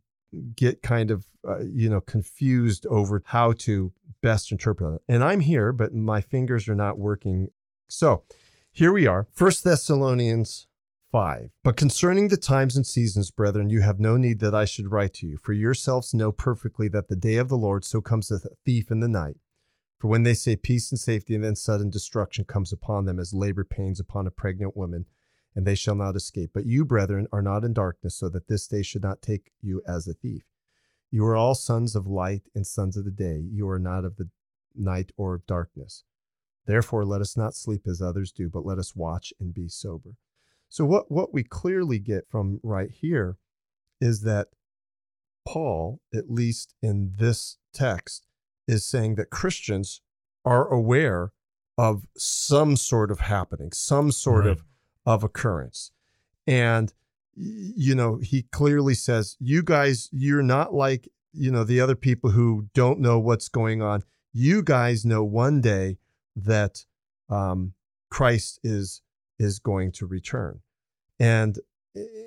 get 0.55 0.83
kind 0.83 1.11
of 1.11 1.27
uh, 1.47 1.61
you 1.61 1.91
know 1.91 2.01
confused 2.01 2.87
over 2.87 3.23
how 3.27 3.53
to 3.53 3.93
best 4.23 4.53
interpret 4.53 4.95
it. 4.95 5.03
And 5.09 5.23
i'm 5.23 5.41
here 5.41 5.73
but 5.73 5.93
my 5.93 6.21
fingers 6.21 6.69
are 6.69 6.75
not 6.75 6.99
working. 6.99 7.49
So 7.89 8.23
here 8.71 8.93
we 8.93 9.07
are. 9.07 9.27
First 9.33 9.65
thessalonians 9.65 10.67
5. 11.11 11.51
But 11.63 11.77
concerning 11.77 12.29
the 12.29 12.39
times 12.39 12.75
and 12.75 12.87
seasons, 12.87 13.31
brethren, 13.31 13.69
you 13.69 13.83
have 13.83 14.01
no 14.01 14.17
need 14.17 14.39
that 14.41 14.55
I 14.55 14.65
should 14.65 14.91
write 14.91 15.13
to 15.15 15.27
you, 15.27 15.37
for 15.37 15.53
yourselves 15.53 16.15
know 16.15 16.33
perfectly 16.33 16.89
that 16.89 17.09
the 17.09 17.17
day 17.17 17.37
of 17.37 17.51
the 17.51 17.59
Lord 17.59 17.85
so 17.85 18.01
comes 18.01 18.33
as 18.33 18.47
a 18.47 18.57
thief 18.65 18.91
in 18.91 19.01
the 19.01 19.09
night. 19.09 19.37
For 19.99 20.09
when 20.09 20.23
they 20.23 20.33
say 20.33 20.57
peace 20.57 20.91
and 20.91 20.99
safety, 20.99 21.35
and 21.35 21.45
then 21.45 21.55
sudden 21.55 21.91
destruction 21.91 22.47
comes 22.47 22.73
upon 22.73 23.05
them 23.05 23.21
as 23.21 23.35
labor 23.35 23.63
pains 23.63 24.01
upon 24.01 24.27
a 24.27 24.31
pregnant 24.31 24.75
woman, 24.75 25.05
and 25.55 25.67
they 25.67 25.75
shall 25.75 25.95
not 25.95 26.17
escape. 26.17 26.51
But 26.55 26.67
you, 26.67 26.85
brethren, 26.85 27.27
are 27.33 27.43
not 27.43 27.65
in 27.65 27.73
darkness, 27.73 28.15
so 28.17 28.29
that 28.31 28.49
this 28.49 28.67
day 28.67 28.83
should 28.83 29.03
not 29.03 29.23
take 29.23 29.53
you 29.61 29.83
as 29.87 30.07
a 30.09 30.15
thief. 30.15 30.45
You 31.11 31.25
are 31.27 31.37
all 31.37 31.55
sons 31.55 31.95
of 31.95 32.07
light 32.07 32.43
and 32.55 32.67
sons 32.67 32.97
of 32.97 33.05
the 33.05 33.11
day. 33.11 33.43
You 33.51 33.69
are 33.69 33.79
not 33.79 34.05
of 34.05 34.17
the 34.17 34.31
night 34.75 35.13
or 35.17 35.35
of 35.35 35.47
darkness. 35.47 36.05
Therefore, 36.67 37.05
let 37.05 37.21
us 37.21 37.37
not 37.37 37.55
sleep 37.55 37.83
as 37.87 38.01
others 38.01 38.33
do, 38.33 38.49
but 38.49 38.65
let 38.65 38.79
us 38.79 38.97
watch 38.97 39.33
and 39.39 39.53
be 39.53 39.69
sober. 39.69 40.13
So, 40.69 40.85
what, 40.87 41.11
what 41.11 41.35
we 41.35 41.43
clearly 41.45 41.99
get 41.99 42.29
from 42.31 42.61
right 42.63 42.91
here 42.91 43.37
is 44.01 44.23
that 44.23 44.49
Paul, 45.47 46.01
at 46.15 46.31
least 46.31 46.75
in 46.83 47.15
this 47.19 47.59
text, 47.75 48.27
is 48.67 48.87
saying 48.87 49.17
that 49.17 49.29
Christians 49.31 50.01
are 50.45 50.67
aware 50.69 51.33
of 51.77 52.07
some 52.17 52.77
sort 52.77 53.11
of 53.11 53.21
happening, 53.21 53.73
some 53.73 54.13
sort 54.13 54.45
Right. 54.45 54.53
of, 54.53 54.65
of 55.05 55.25
occurrence. 55.25 55.91
And, 56.47 56.93
you 57.35 57.95
know, 57.95 58.17
he 58.17 58.43
clearly 58.43 58.95
says, 58.95 59.37
you 59.41 59.63
guys, 59.63 60.09
you're 60.13 60.43
not 60.43 60.75
like, 60.75 61.09
you 61.33 61.51
know, 61.51 61.65
the 61.65 61.81
other 61.81 61.97
people 61.97 62.31
who 62.31 62.69
don't 62.75 63.01
know 63.01 63.19
what's 63.19 63.49
going 63.49 63.83
on. 63.83 64.05
You 64.33 64.63
guys 64.63 65.05
know 65.05 65.25
one 65.25 65.61
day 65.61 65.99
that 66.37 66.85
um, 67.29 67.75
Christ 68.11 68.61
is 68.63 69.03
is 69.39 69.59
going 69.59 69.93
to 69.93 70.07
return, 70.07 70.61
and 71.19 71.59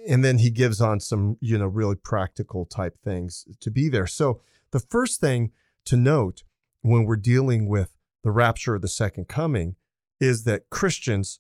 and 0.08 0.24
then 0.24 0.40
he 0.40 0.50
gives 0.50 0.82
on 0.82 1.00
some 1.00 1.38
you 1.40 1.58
know 1.58 1.68
really 1.68 1.96
practical 1.96 2.66
type 2.66 2.98
things 3.04 3.46
to 3.60 3.72
be 3.72 3.90
there. 3.90 4.08
So 4.08 4.42
the 4.72 4.80
first 4.80 5.20
thing 5.20 5.52
to 5.86 5.96
note 5.96 6.44
when 6.82 7.06
we're 7.06 7.16
dealing 7.16 7.68
with 7.68 7.96
the 8.24 8.32
rapture 8.32 8.76
of 8.76 8.82
the 8.82 8.88
second 8.88 9.28
coming 9.28 9.76
is 10.20 10.44
that 10.44 10.70
Christians 10.70 11.40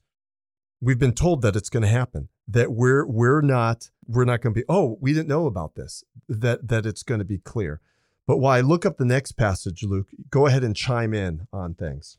we've 0.85 0.99
been 0.99 1.13
told 1.13 1.41
that 1.41 1.55
it's 1.55 1.69
going 1.69 1.83
to 1.83 1.89
happen 1.89 2.29
that 2.47 2.71
we're 2.71 3.05
we're 3.05 3.41
not 3.41 3.89
we're 4.07 4.25
not 4.25 4.41
going 4.41 4.53
to 4.53 4.59
be 4.61 4.65
oh 4.69 4.97
we 5.01 5.13
didn't 5.13 5.27
know 5.27 5.45
about 5.47 5.75
this 5.75 6.03
that 6.29 6.67
that 6.67 6.85
it's 6.85 7.03
going 7.03 7.19
to 7.19 7.25
be 7.25 7.37
clear 7.37 7.81
but 8.27 8.37
while 8.37 8.53
I 8.53 8.61
look 8.61 8.85
up 8.85 8.97
the 8.97 9.05
next 9.05 9.33
passage 9.33 9.83
Luke 9.83 10.09
go 10.29 10.47
ahead 10.47 10.63
and 10.63 10.75
chime 10.75 11.13
in 11.13 11.47
on 11.51 11.73
things 11.73 12.17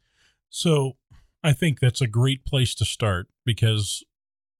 So 0.50 0.96
I 1.42 1.52
think 1.52 1.80
that's 1.80 2.00
a 2.00 2.06
great 2.06 2.44
place 2.44 2.74
to 2.76 2.84
start 2.84 3.28
because 3.44 4.02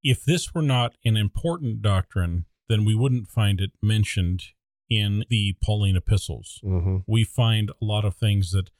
if 0.02 0.24
this 0.24 0.54
were 0.54 0.62
not 0.62 0.94
an 1.04 1.16
important 1.16 1.82
doctrine, 1.82 2.44
then 2.68 2.84
we 2.84 2.94
wouldn't 2.94 3.28
find 3.28 3.60
it 3.60 3.72
mentioned 3.82 4.42
in 4.88 5.24
the 5.28 5.56
Pauline 5.62 5.96
epistles. 5.96 6.60
mm-hmm. 6.62 6.98
We 7.06 7.24
find 7.24 7.70
a 7.70 7.84
lot 7.84 8.04
of 8.04 8.14
things 8.14 8.52
that 8.52 8.70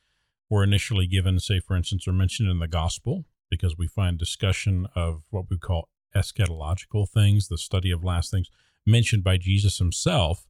were 0.49 0.63
initially 0.63 1.07
given, 1.07 1.41
say, 1.41 1.59
for 1.59 1.77
instance, 1.77 2.07
are 2.07 2.13
mentioned 2.13 2.49
in 2.49 2.61
the 2.61 2.69
gospel 2.69 3.25
because 3.51 3.77
we 3.77 3.87
find 3.87 4.19
discussion 4.19 4.87
of 4.95 5.23
what 5.31 5.47
we 5.51 5.59
call 5.59 5.89
eschatological 6.15 7.09
things, 7.09 7.49
the 7.49 7.59
study 7.59 7.91
of 7.91 8.05
last 8.05 8.31
things, 8.31 8.49
mentioned 8.87 9.25
by 9.25 9.37
Jesus 9.37 9.79
himself 9.79 10.47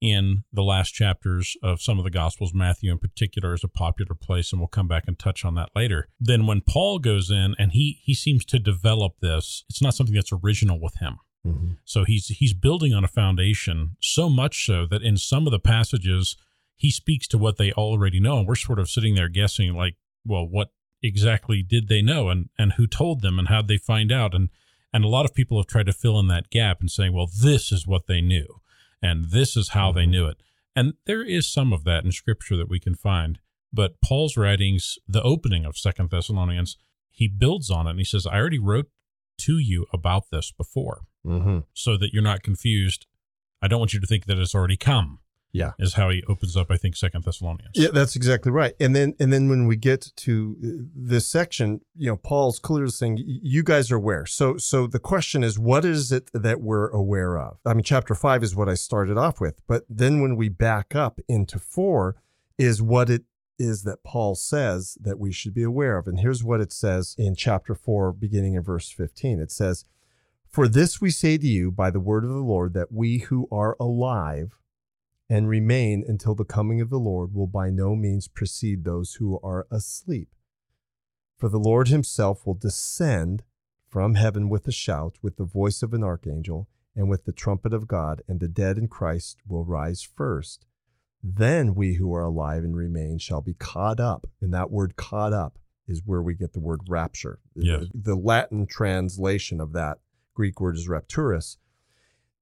in 0.00 0.44
the 0.52 0.62
last 0.62 0.90
chapters 0.90 1.56
of 1.62 1.82
some 1.82 1.98
of 1.98 2.04
the 2.04 2.10
gospels 2.10 2.54
matthew 2.54 2.92
in 2.92 2.98
particular 2.98 3.52
is 3.52 3.64
a 3.64 3.68
popular 3.68 4.14
place 4.14 4.52
and 4.52 4.60
we'll 4.60 4.68
come 4.68 4.86
back 4.86 5.02
and 5.08 5.18
touch 5.18 5.44
on 5.44 5.56
that 5.56 5.68
later 5.74 6.06
then 6.20 6.46
when 6.46 6.60
paul 6.60 7.00
goes 7.00 7.32
in 7.32 7.56
and 7.58 7.72
he 7.72 7.98
he 8.04 8.14
seems 8.14 8.44
to 8.44 8.60
develop 8.60 9.14
this 9.20 9.64
it's 9.68 9.82
not 9.82 9.94
something 9.94 10.14
that's 10.14 10.32
original 10.32 10.80
with 10.80 10.94
him 10.98 11.18
Mm-hmm. 11.46 11.74
so 11.84 12.02
he's 12.04 12.26
he's 12.26 12.52
building 12.52 12.92
on 12.92 13.04
a 13.04 13.08
foundation 13.08 13.96
so 14.00 14.28
much 14.28 14.66
so 14.66 14.86
that 14.86 15.02
in 15.02 15.16
some 15.16 15.46
of 15.46 15.52
the 15.52 15.60
passages 15.60 16.36
he 16.76 16.90
speaks 16.90 17.28
to 17.28 17.38
what 17.38 17.58
they 17.58 17.70
already 17.72 18.18
know 18.18 18.38
and 18.38 18.48
we're 18.48 18.56
sort 18.56 18.80
of 18.80 18.90
sitting 18.90 19.14
there 19.14 19.28
guessing 19.28 19.72
like 19.72 19.94
well 20.26 20.44
what 20.46 20.70
exactly 21.02 21.62
did 21.62 21.88
they 21.88 22.02
know 22.02 22.28
and 22.28 22.48
and 22.58 22.72
who 22.72 22.86
told 22.86 23.20
them 23.22 23.38
and 23.38 23.48
how'd 23.48 23.68
they 23.68 23.78
find 23.78 24.10
out 24.12 24.34
and 24.34 24.48
and 24.92 25.04
a 25.04 25.08
lot 25.08 25.24
of 25.24 25.34
people 25.34 25.58
have 25.58 25.66
tried 25.66 25.86
to 25.86 25.92
fill 25.92 26.18
in 26.18 26.26
that 26.28 26.50
gap 26.50 26.80
and 26.80 26.90
saying 26.90 27.12
well 27.12 27.28
this 27.42 27.70
is 27.70 27.86
what 27.86 28.06
they 28.06 28.20
knew 28.20 28.60
and 29.00 29.30
this 29.30 29.56
is 29.56 29.70
how 29.70 29.92
they 29.92 30.04
Mhm. 30.04 30.10
knew 30.10 30.26
it 30.26 30.42
and 30.74 30.94
there 31.06 31.22
is 31.22 31.48
some 31.52 31.72
of 31.72 31.84
that 31.84 32.04
in 32.04 32.12
scripture 32.12 32.56
that 32.56 32.68
we 32.68 32.80
can 32.80 32.94
find 32.94 33.38
but 33.72 34.00
paul's 34.00 34.36
writings 34.36 34.98
the 35.06 35.22
opening 35.22 35.64
of 35.64 35.76
second 35.78 36.10
thessalonians 36.10 36.76
he 37.10 37.28
builds 37.28 37.70
on 37.70 37.86
it 37.86 37.90
and 37.90 37.98
he 38.00 38.04
says 38.04 38.26
i 38.26 38.36
already 38.36 38.58
wrote 38.58 38.86
to 39.38 39.58
you 39.58 39.86
about 39.92 40.30
this 40.30 40.50
before 40.50 41.02
Mm-hmm. 41.26 41.58
so 41.74 41.96
that 41.98 42.12
you're 42.14 42.22
not 42.22 42.42
confused. 42.42 43.06
I 43.60 43.68
don't 43.68 43.80
want 43.80 43.92
you 43.92 44.00
to 44.00 44.06
think 44.06 44.24
that 44.26 44.38
it's 44.38 44.54
already 44.54 44.78
come. 44.78 45.18
Yeah. 45.52 45.72
is 45.78 45.94
how 45.94 46.10
he 46.10 46.22
opens 46.28 46.56
up. 46.56 46.70
I 46.70 46.76
think 46.76 46.94
Second 46.96 47.24
Thessalonians. 47.24 47.70
Yeah, 47.74 47.88
that's 47.92 48.16
exactly 48.16 48.52
right. 48.52 48.74
And 48.78 48.94
then 48.94 49.14
and 49.18 49.32
then 49.32 49.48
when 49.48 49.66
we 49.66 49.76
get 49.76 50.12
to 50.16 50.56
this 50.94 51.26
section, 51.26 51.80
you 51.96 52.10
know, 52.10 52.16
Paul's 52.16 52.58
clearly 52.58 52.90
saying 52.90 53.18
you 53.24 53.62
guys 53.62 53.90
are 53.90 53.96
aware. 53.96 54.26
So 54.26 54.56
so 54.58 54.86
the 54.86 54.98
question 54.98 55.42
is 55.42 55.58
what 55.58 55.84
is 55.84 56.12
it 56.12 56.30
that 56.34 56.60
we're 56.60 56.88
aware 56.90 57.38
of? 57.38 57.58
I 57.64 57.74
mean, 57.74 57.82
chapter 57.84 58.14
5 58.14 58.42
is 58.42 58.54
what 58.54 58.68
I 58.68 58.74
started 58.74 59.16
off 59.16 59.40
with, 59.40 59.60
but 59.66 59.84
then 59.88 60.20
when 60.20 60.36
we 60.36 60.48
back 60.48 60.94
up 60.94 61.20
into 61.28 61.58
4 61.58 62.16
is 62.58 62.82
what 62.82 63.08
it 63.08 63.24
is 63.58 63.82
that 63.82 64.04
Paul 64.04 64.34
says 64.34 64.96
that 65.00 65.18
we 65.18 65.32
should 65.32 65.54
be 65.54 65.64
aware 65.64 65.98
of. 65.98 66.06
And 66.06 66.20
here's 66.20 66.44
what 66.44 66.60
it 66.60 66.72
says 66.72 67.16
in 67.18 67.34
chapter 67.34 67.74
4 67.74 68.12
beginning 68.12 68.54
in 68.54 68.62
verse 68.62 68.90
15. 68.90 69.40
It 69.40 69.50
says, 69.50 69.84
"For 70.46 70.68
this 70.68 71.00
we 71.00 71.10
say 71.10 71.38
to 71.38 71.46
you 71.46 71.72
by 71.72 71.90
the 71.90 72.00
word 72.00 72.22
of 72.24 72.30
the 72.30 72.36
Lord 72.36 72.74
that 72.74 72.92
we 72.92 73.18
who 73.18 73.48
are 73.50 73.76
alive 73.80 74.56
and 75.28 75.48
remain 75.48 76.04
until 76.06 76.34
the 76.34 76.44
coming 76.44 76.80
of 76.80 76.90
the 76.90 76.98
Lord 76.98 77.34
will 77.34 77.46
by 77.46 77.70
no 77.70 77.94
means 77.94 78.28
precede 78.28 78.84
those 78.84 79.14
who 79.14 79.38
are 79.42 79.66
asleep. 79.70 80.28
For 81.36 81.48
the 81.48 81.58
Lord 81.58 81.88
himself 81.88 82.46
will 82.46 82.54
descend 82.54 83.44
from 83.88 84.14
heaven 84.14 84.48
with 84.48 84.66
a 84.66 84.72
shout, 84.72 85.16
with 85.22 85.36
the 85.36 85.44
voice 85.44 85.82
of 85.82 85.94
an 85.94 86.02
archangel, 86.02 86.68
and 86.96 87.08
with 87.08 87.24
the 87.24 87.32
trumpet 87.32 87.72
of 87.72 87.86
God, 87.86 88.22
and 88.26 88.40
the 88.40 88.48
dead 88.48 88.76
in 88.76 88.88
Christ 88.88 89.38
will 89.46 89.64
rise 89.64 90.02
first. 90.02 90.66
Then 91.22 91.74
we 91.74 91.94
who 91.94 92.12
are 92.14 92.24
alive 92.24 92.64
and 92.64 92.76
remain 92.76 93.18
shall 93.18 93.40
be 93.40 93.54
caught 93.54 94.00
up. 94.00 94.26
And 94.40 94.52
that 94.54 94.70
word 94.70 94.96
caught 94.96 95.32
up 95.32 95.58
is 95.86 96.02
where 96.04 96.22
we 96.22 96.34
get 96.34 96.52
the 96.52 96.60
word 96.60 96.80
rapture. 96.88 97.38
Yes. 97.54 97.84
The 97.94 98.14
Latin 98.14 98.66
translation 98.66 99.60
of 99.60 99.72
that 99.72 99.98
Greek 100.34 100.60
word 100.60 100.76
is 100.76 100.88
rapturus. 100.88 101.56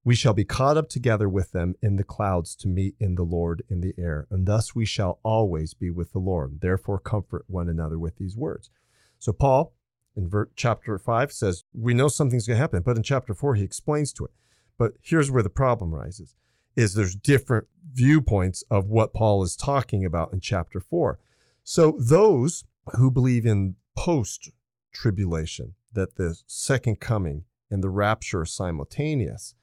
We 0.06 0.14
shall 0.14 0.34
be 0.34 0.44
caught 0.44 0.76
up 0.76 0.88
together 0.88 1.28
with 1.28 1.50
them 1.50 1.74
in 1.82 1.96
the 1.96 2.04
clouds 2.04 2.54
to 2.56 2.68
meet 2.68 2.94
in 3.00 3.16
the 3.16 3.24
Lord 3.24 3.64
in 3.68 3.80
the 3.80 3.92
air, 3.98 4.28
and 4.30 4.46
thus 4.46 4.72
we 4.72 4.86
shall 4.86 5.18
always 5.24 5.74
be 5.74 5.90
with 5.90 6.12
the 6.12 6.20
Lord. 6.20 6.60
Therefore, 6.60 7.00
comfort 7.00 7.44
one 7.48 7.68
another 7.68 7.98
with 7.98 8.16
these 8.16 8.36
words. 8.36 8.70
So, 9.18 9.32
Paul 9.32 9.74
in 10.14 10.30
chapter 10.54 10.96
5 10.96 11.32
says, 11.32 11.64
We 11.74 11.92
know 11.92 12.06
something's 12.06 12.46
going 12.46 12.54
to 12.54 12.60
happen, 12.60 12.82
but 12.82 12.96
in 12.96 13.02
chapter 13.02 13.34
4, 13.34 13.56
he 13.56 13.64
explains 13.64 14.12
to 14.12 14.26
it. 14.26 14.30
But 14.78 14.92
here's 15.02 15.28
where 15.28 15.42
the 15.42 15.50
problem 15.50 15.92
rises 15.92 16.36
is 16.76 16.94
there's 16.94 17.16
different 17.16 17.66
viewpoints 17.92 18.62
of 18.70 18.86
what 18.86 19.12
Paul 19.12 19.42
is 19.42 19.56
talking 19.56 20.04
about 20.04 20.32
in 20.32 20.38
chapter 20.38 20.78
4. 20.78 21.18
So 21.64 21.98
those 21.98 22.62
who 22.96 23.10
believe 23.10 23.44
in 23.44 23.74
post 23.96 24.52
tribulation, 24.92 25.74
that 25.92 26.14
the 26.14 26.38
second 26.46 27.00
coming 27.00 27.42
and 27.72 27.82
the 27.82 27.90
rapture 27.90 28.42
are 28.42 28.46
simultaneous, 28.46 29.56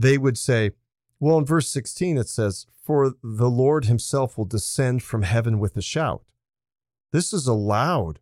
they 0.00 0.16
would 0.18 0.38
say, 0.38 0.72
well, 1.18 1.38
in 1.38 1.44
verse 1.44 1.68
16, 1.68 2.16
it 2.16 2.28
says, 2.28 2.66
For 2.82 3.14
the 3.22 3.50
Lord 3.50 3.84
himself 3.84 4.38
will 4.38 4.46
descend 4.46 5.02
from 5.02 5.22
heaven 5.22 5.58
with 5.58 5.76
a 5.76 5.82
shout. 5.82 6.22
This 7.12 7.32
is 7.32 7.46
a 7.46 7.52
loud 7.52 8.20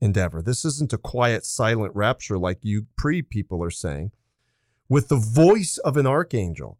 endeavor. 0.00 0.42
This 0.42 0.64
isn't 0.64 0.92
a 0.92 0.98
quiet, 0.98 1.46
silent 1.46 1.94
rapture 1.94 2.36
like 2.36 2.58
you 2.62 2.86
pre 2.96 3.22
people 3.22 3.62
are 3.62 3.70
saying. 3.70 4.10
With 4.88 5.08
the 5.08 5.16
voice 5.16 5.78
of 5.78 5.96
an 5.96 6.06
archangel. 6.06 6.78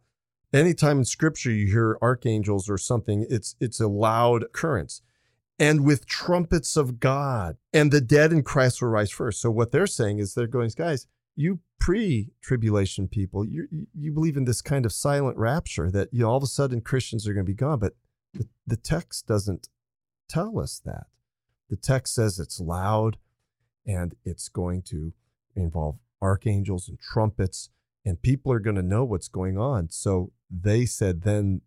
Anytime 0.53 0.99
in 0.99 1.05
scripture 1.05 1.51
you 1.51 1.67
hear 1.67 1.99
archangels 2.03 2.69
or 2.69 2.79
something, 2.79 3.27
it's 3.29 3.57
it's 3.61 3.81
a 3.81 3.89
loud 3.89 4.43
occurrence. 4.43 5.03
And 5.59 5.85
with 5.85 6.07
trumpets 6.07 6.77
of 6.77 6.99
God. 6.99 7.57
And 7.73 7.93
the 7.93 8.01
dead 8.01 8.33
in 8.33 8.43
Christ 8.43 8.83
will 8.83 8.89
rise 8.89 9.11
first. 9.11 9.41
So 9.41 9.51
what 9.51 9.71
they're 9.71 9.87
saying 9.87 10.19
is 10.19 10.35
they're 10.35 10.49
going, 10.49 10.71
guys, 10.77 11.07
you 11.37 11.61
pre-tribulation 11.85 13.07
people, 13.07 13.45
you 13.45 13.69
you 13.93 14.11
believe 14.11 14.39
in 14.39 14.47
this 14.47 14.63
kind 14.63 14.87
of 14.87 14.93
silent 14.93 15.37
rapture 15.37 15.91
that 15.91 16.09
you 16.13 16.23
know, 16.23 16.31
all 16.31 16.39
of 16.39 16.43
a 16.43 16.47
sudden 16.47 16.81
Christians 16.81 17.29
are 17.29 17.35
going 17.35 17.45
to 17.45 17.53
be 17.53 17.55
gone, 17.55 17.79
but 17.79 17.93
the, 18.33 18.49
the 18.67 18.79
text 18.79 19.27
doesn't 19.27 19.69
tell 20.27 20.59
us 20.59 20.81
that. 20.87 21.09
The 21.69 21.77
text 21.77 22.15
says 22.15 22.39
it's 22.39 22.59
loud 22.59 23.19
and 23.87 24.15
it's 24.25 24.49
going 24.49 24.81
to 24.85 25.13
involve 25.55 25.99
archangels 26.23 26.89
and 26.89 26.99
trumpets 26.99 27.69
and 28.03 28.23
people 28.23 28.51
are 28.51 28.61
going 28.61 28.77
to 28.77 28.83
know 28.83 29.05
what's 29.05 29.29
going 29.29 29.59
on. 29.59 29.91
So 29.91 30.33
they 30.51 30.87
said 30.87 31.21
then 31.21 31.61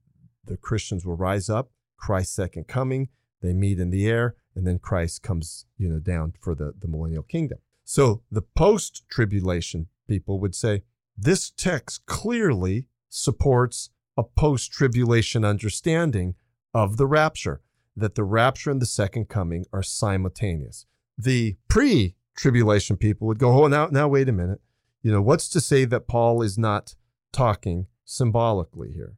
the 0.44 0.58
Christians 0.58 1.06
will 1.06 1.16
rise 1.16 1.48
up, 1.48 1.70
Christ's 1.96 2.36
second 2.36 2.68
coming, 2.68 3.10
they 3.44 3.54
meet 3.54 3.80
in 3.80 3.92
the 3.92 4.08
air, 4.08 4.34
and 4.56 4.66
then 4.66 4.80
Christ 4.80 5.22
comes, 5.22 5.68
you 5.78 5.88
know, 5.88 6.00
down 6.00 6.34
for 6.42 6.56
the, 6.56 6.74
the 6.82 6.88
millennial 6.88 7.22
kingdom. 7.22 7.60
So 7.90 8.22
the 8.30 8.42
post-tribulation 8.42 9.88
people 10.10 10.42
would 10.42 10.54
say 10.54 10.84
this 11.18 11.50
text 11.50 12.06
clearly 12.06 12.86
supports 13.08 13.92
a 14.18 14.24
post 14.24 14.74
tribulation 14.74 15.46
understanding 15.46 16.36
of 16.74 16.98
the 16.98 17.08
rapture, 17.08 17.62
that 17.96 18.16
the 18.16 18.26
rapture 18.26 18.72
and 18.72 18.82
the 18.82 18.86
second 18.86 19.30
coming 19.30 19.66
are 19.72 19.82
simultaneous. 19.82 20.86
The 21.18 21.56
pre 21.70 22.16
tribulation 22.36 22.98
people 22.98 23.26
would 23.26 23.40
go, 23.40 23.64
oh, 23.64 23.68
now, 23.68 23.88
now, 23.88 24.10
wait 24.10 24.28
a 24.28 24.34
minute. 24.34 24.60
You 25.02 25.14
know, 25.14 25.22
what's 25.22 25.48
to 25.48 25.62
say 25.62 25.86
that 25.86 26.10
Paul 26.10 26.42
is 26.42 26.58
not 26.58 26.94
talking 27.32 27.88
symbolically 28.04 28.92
here? 28.92 29.16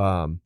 Um, 0.00 0.38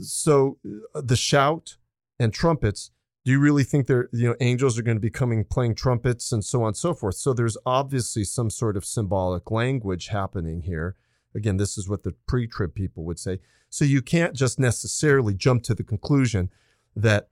so 0.00 0.58
uh, 0.94 1.00
the 1.00 1.16
shout 1.16 1.78
and 2.20 2.32
trumpets 2.32 2.92
do 3.24 3.30
you 3.30 3.38
really 3.38 3.64
think 3.64 3.86
they're 3.86 4.08
you 4.12 4.28
know 4.28 4.36
angels 4.40 4.78
are 4.78 4.82
going 4.82 4.96
to 4.96 5.00
be 5.00 5.10
coming 5.10 5.44
playing 5.44 5.74
trumpets 5.74 6.32
and 6.32 6.44
so 6.44 6.62
on 6.62 6.68
and 6.68 6.76
so 6.76 6.94
forth? 6.94 7.16
So 7.16 7.32
there's 7.32 7.56
obviously 7.64 8.24
some 8.24 8.50
sort 8.50 8.76
of 8.76 8.84
symbolic 8.84 9.50
language 9.50 10.08
happening 10.08 10.62
here. 10.62 10.96
Again 11.34 11.56
this 11.56 11.78
is 11.78 11.88
what 11.88 12.02
the 12.02 12.14
pre-trib 12.26 12.74
people 12.74 13.04
would 13.04 13.18
say. 13.18 13.40
So 13.70 13.84
you 13.84 14.02
can't 14.02 14.34
just 14.34 14.58
necessarily 14.58 15.34
jump 15.34 15.62
to 15.64 15.74
the 15.74 15.84
conclusion 15.84 16.50
that 16.94 17.28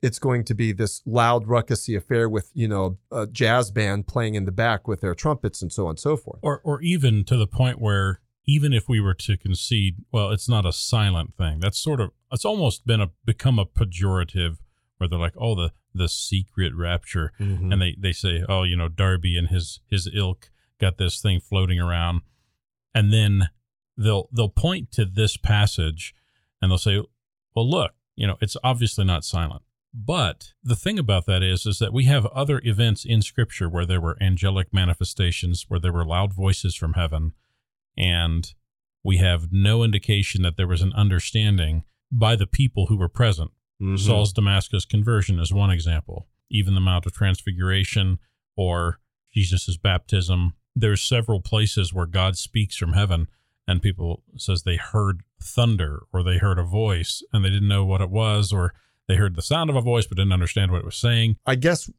it's 0.00 0.18
going 0.18 0.44
to 0.44 0.54
be 0.54 0.72
this 0.72 1.02
loud 1.06 1.46
ruckusy 1.46 1.96
affair 1.96 2.28
with 2.28 2.50
you 2.54 2.68
know 2.68 2.98
a 3.10 3.26
jazz 3.26 3.70
band 3.70 4.06
playing 4.06 4.34
in 4.34 4.44
the 4.44 4.52
back 4.52 4.86
with 4.86 5.00
their 5.00 5.14
trumpets 5.14 5.62
and 5.62 5.72
so 5.72 5.84
on 5.84 5.90
and 5.90 5.98
so 5.98 6.16
forth. 6.16 6.38
Or 6.42 6.60
or 6.64 6.80
even 6.82 7.24
to 7.24 7.36
the 7.36 7.46
point 7.46 7.80
where 7.80 8.20
even 8.46 8.72
if 8.72 8.88
we 8.88 9.00
were 9.00 9.14
to 9.14 9.36
concede 9.36 9.96
well 10.12 10.30
it's 10.30 10.48
not 10.48 10.64
a 10.64 10.72
silent 10.72 11.34
thing. 11.36 11.58
That's 11.58 11.78
sort 11.78 12.00
of 12.00 12.10
it's 12.30 12.44
almost 12.44 12.86
been 12.86 13.00
a 13.00 13.10
become 13.24 13.58
a 13.58 13.66
pejorative 13.66 14.58
where 14.98 15.08
they're 15.08 15.18
like, 15.18 15.34
oh, 15.38 15.54
the 15.54 15.72
the 15.94 16.08
secret 16.08 16.72
rapture, 16.74 17.32
mm-hmm. 17.38 17.72
and 17.72 17.80
they 17.80 17.96
they 17.98 18.12
say, 18.12 18.44
oh, 18.48 18.62
you 18.64 18.76
know, 18.76 18.88
Darby 18.88 19.36
and 19.36 19.48
his 19.48 19.80
his 19.90 20.08
ilk 20.14 20.50
got 20.80 20.98
this 20.98 21.20
thing 21.20 21.40
floating 21.40 21.80
around, 21.80 22.22
and 22.94 23.12
then 23.12 23.48
they'll 23.96 24.28
they'll 24.32 24.48
point 24.48 24.90
to 24.92 25.04
this 25.04 25.36
passage, 25.36 26.14
and 26.60 26.70
they'll 26.70 26.78
say, 26.78 27.00
well, 27.54 27.68
look, 27.68 27.92
you 28.16 28.26
know, 28.26 28.36
it's 28.40 28.56
obviously 28.64 29.04
not 29.04 29.24
silent. 29.24 29.62
But 29.94 30.52
the 30.64 30.74
thing 30.74 30.98
about 30.98 31.26
that 31.26 31.42
is, 31.44 31.66
is 31.66 31.78
that 31.78 31.92
we 31.92 32.04
have 32.06 32.26
other 32.26 32.60
events 32.64 33.04
in 33.04 33.22
Scripture 33.22 33.68
where 33.68 33.86
there 33.86 34.00
were 34.00 34.20
angelic 34.20 34.74
manifestations, 34.74 35.66
where 35.68 35.78
there 35.78 35.92
were 35.92 36.04
loud 36.04 36.32
voices 36.32 36.74
from 36.74 36.94
heaven, 36.94 37.32
and 37.96 38.52
we 39.04 39.18
have 39.18 39.52
no 39.52 39.84
indication 39.84 40.42
that 40.42 40.56
there 40.56 40.66
was 40.66 40.82
an 40.82 40.92
understanding 40.94 41.84
by 42.10 42.34
the 42.34 42.46
people 42.46 42.86
who 42.86 42.96
were 42.96 43.08
present 43.08 43.52
Mm-hmm. 43.82 43.96
Saul's 43.96 44.32
Damascus 44.32 44.84
conversion 44.84 45.38
is 45.38 45.52
one 45.52 45.70
example. 45.70 46.28
Even 46.50 46.74
the 46.74 46.80
Mount 46.80 47.06
of 47.06 47.12
Transfiguration 47.12 48.18
or 48.56 49.00
Jesus' 49.32 49.76
baptism. 49.76 50.54
There's 50.76 51.02
several 51.02 51.40
places 51.40 51.92
where 51.92 52.06
God 52.06 52.36
speaks 52.36 52.76
from 52.76 52.92
heaven 52.92 53.28
and 53.66 53.82
people 53.82 54.22
says 54.36 54.62
they 54.62 54.76
heard 54.76 55.22
thunder 55.42 56.02
or 56.12 56.22
they 56.22 56.38
heard 56.38 56.58
a 56.58 56.64
voice 56.64 57.22
and 57.32 57.44
they 57.44 57.50
didn't 57.50 57.68
know 57.68 57.84
what 57.84 58.00
it 58.00 58.10
was 58.10 58.52
or 58.52 58.74
they 59.08 59.16
heard 59.16 59.36
the 59.36 59.42
sound 59.42 59.70
of 59.70 59.76
a 59.76 59.80
voice 59.80 60.06
but 60.06 60.16
didn't 60.16 60.32
understand 60.32 60.70
what 60.70 60.78
it 60.78 60.84
was 60.84 60.96
saying. 60.96 61.36
I 61.46 61.56
guess 61.56 61.90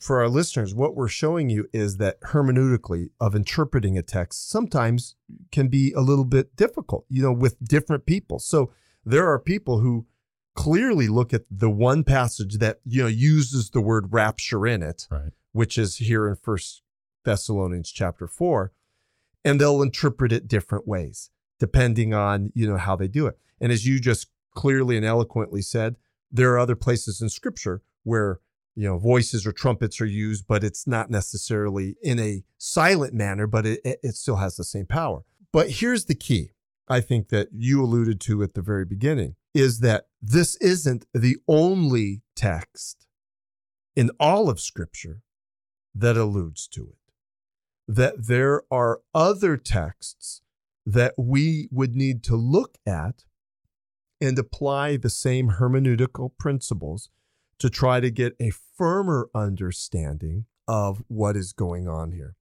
for 0.00 0.20
our 0.20 0.28
listeners, 0.28 0.74
what 0.74 0.94
we're 0.94 1.08
showing 1.08 1.50
you 1.50 1.68
is 1.72 1.98
that 1.98 2.20
hermeneutically 2.22 3.10
of 3.20 3.34
interpreting 3.34 3.98
a 3.98 4.02
text 4.02 4.50
sometimes 4.50 5.14
can 5.52 5.68
be 5.68 5.92
a 5.92 6.00
little 6.00 6.24
bit 6.24 6.56
difficult, 6.56 7.04
you 7.08 7.22
know, 7.22 7.32
with 7.32 7.62
different 7.64 8.06
people. 8.06 8.38
So 8.38 8.72
there 9.04 9.28
are 9.28 9.38
people 9.38 9.80
who 9.80 10.06
clearly 10.54 11.08
look 11.08 11.34
at 11.34 11.44
the 11.50 11.70
one 11.70 12.04
passage 12.04 12.58
that 12.58 12.80
you 12.84 13.02
know 13.02 13.08
uses 13.08 13.70
the 13.70 13.80
word 13.80 14.12
rapture 14.12 14.66
in 14.66 14.82
it, 14.82 15.06
right. 15.10 15.32
which 15.52 15.76
is 15.76 15.96
here 15.96 16.28
in 16.28 16.36
First 16.36 16.82
Thessalonians 17.24 17.90
chapter 17.90 18.26
four, 18.26 18.72
and 19.44 19.60
they'll 19.60 19.82
interpret 19.82 20.32
it 20.32 20.48
different 20.48 20.86
ways 20.86 21.30
depending 21.58 22.12
on 22.12 22.52
you 22.54 22.68
know 22.68 22.76
how 22.76 22.96
they 22.96 23.08
do 23.08 23.26
it. 23.26 23.38
And 23.60 23.72
as 23.72 23.86
you 23.86 24.00
just 24.00 24.28
clearly 24.54 24.96
and 24.96 25.06
eloquently 25.06 25.62
said, 25.62 25.96
there 26.30 26.52
are 26.52 26.58
other 26.58 26.76
places 26.76 27.20
in 27.20 27.28
Scripture 27.28 27.82
where 28.02 28.40
you 28.74 28.88
know 28.88 28.98
voices 28.98 29.46
or 29.46 29.52
trumpets 29.52 30.00
are 30.00 30.06
used, 30.06 30.46
but 30.46 30.64
it's 30.64 30.86
not 30.86 31.10
necessarily 31.10 31.96
in 32.02 32.18
a 32.18 32.44
silent 32.58 33.14
manner, 33.14 33.46
but 33.46 33.66
it, 33.66 33.80
it 33.84 34.14
still 34.14 34.36
has 34.36 34.56
the 34.56 34.64
same 34.64 34.86
power. 34.86 35.24
But 35.52 35.70
here's 35.70 36.06
the 36.06 36.14
key. 36.14 36.50
I 36.86 37.00
think 37.00 37.28
that 37.30 37.48
you 37.52 37.82
alluded 37.82 38.20
to 38.22 38.42
at 38.42 38.54
the 38.54 38.60
very 38.60 38.84
beginning 38.84 39.36
is 39.54 39.80
that 39.80 40.06
this 40.20 40.56
isn't 40.56 41.06
the 41.14 41.36
only 41.46 42.22
text 42.34 43.06
in 43.94 44.10
all 44.18 44.50
of 44.50 44.60
Scripture 44.60 45.20
that 45.94 46.16
alludes 46.16 46.66
to 46.68 46.82
it. 46.88 47.12
That 47.86 48.26
there 48.26 48.62
are 48.70 49.00
other 49.14 49.56
texts 49.56 50.42
that 50.84 51.14
we 51.16 51.68
would 51.70 51.94
need 51.94 52.22
to 52.24 52.36
look 52.36 52.78
at 52.86 53.24
and 54.20 54.38
apply 54.38 54.96
the 54.96 55.10
same 55.10 55.52
hermeneutical 55.52 56.32
principles 56.38 57.10
to 57.58 57.70
try 57.70 58.00
to 58.00 58.10
get 58.10 58.34
a 58.40 58.50
firmer 58.50 59.28
understanding 59.34 60.46
of 60.66 61.02
what 61.08 61.36
is 61.36 61.52
going 61.52 61.86
on 61.88 62.12
here. 62.12 62.34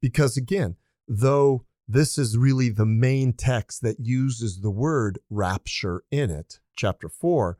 Because 0.00 0.36
again, 0.36 0.76
though 1.08 1.64
this 1.92 2.18
is 2.18 2.38
really 2.38 2.68
the 2.68 2.86
main 2.86 3.32
text 3.32 3.82
that 3.82 3.98
uses 3.98 4.60
the 4.60 4.70
word 4.70 5.18
rapture 5.28 6.04
in 6.10 6.30
it, 6.30 6.60
chapter 6.76 7.08
4. 7.08 7.58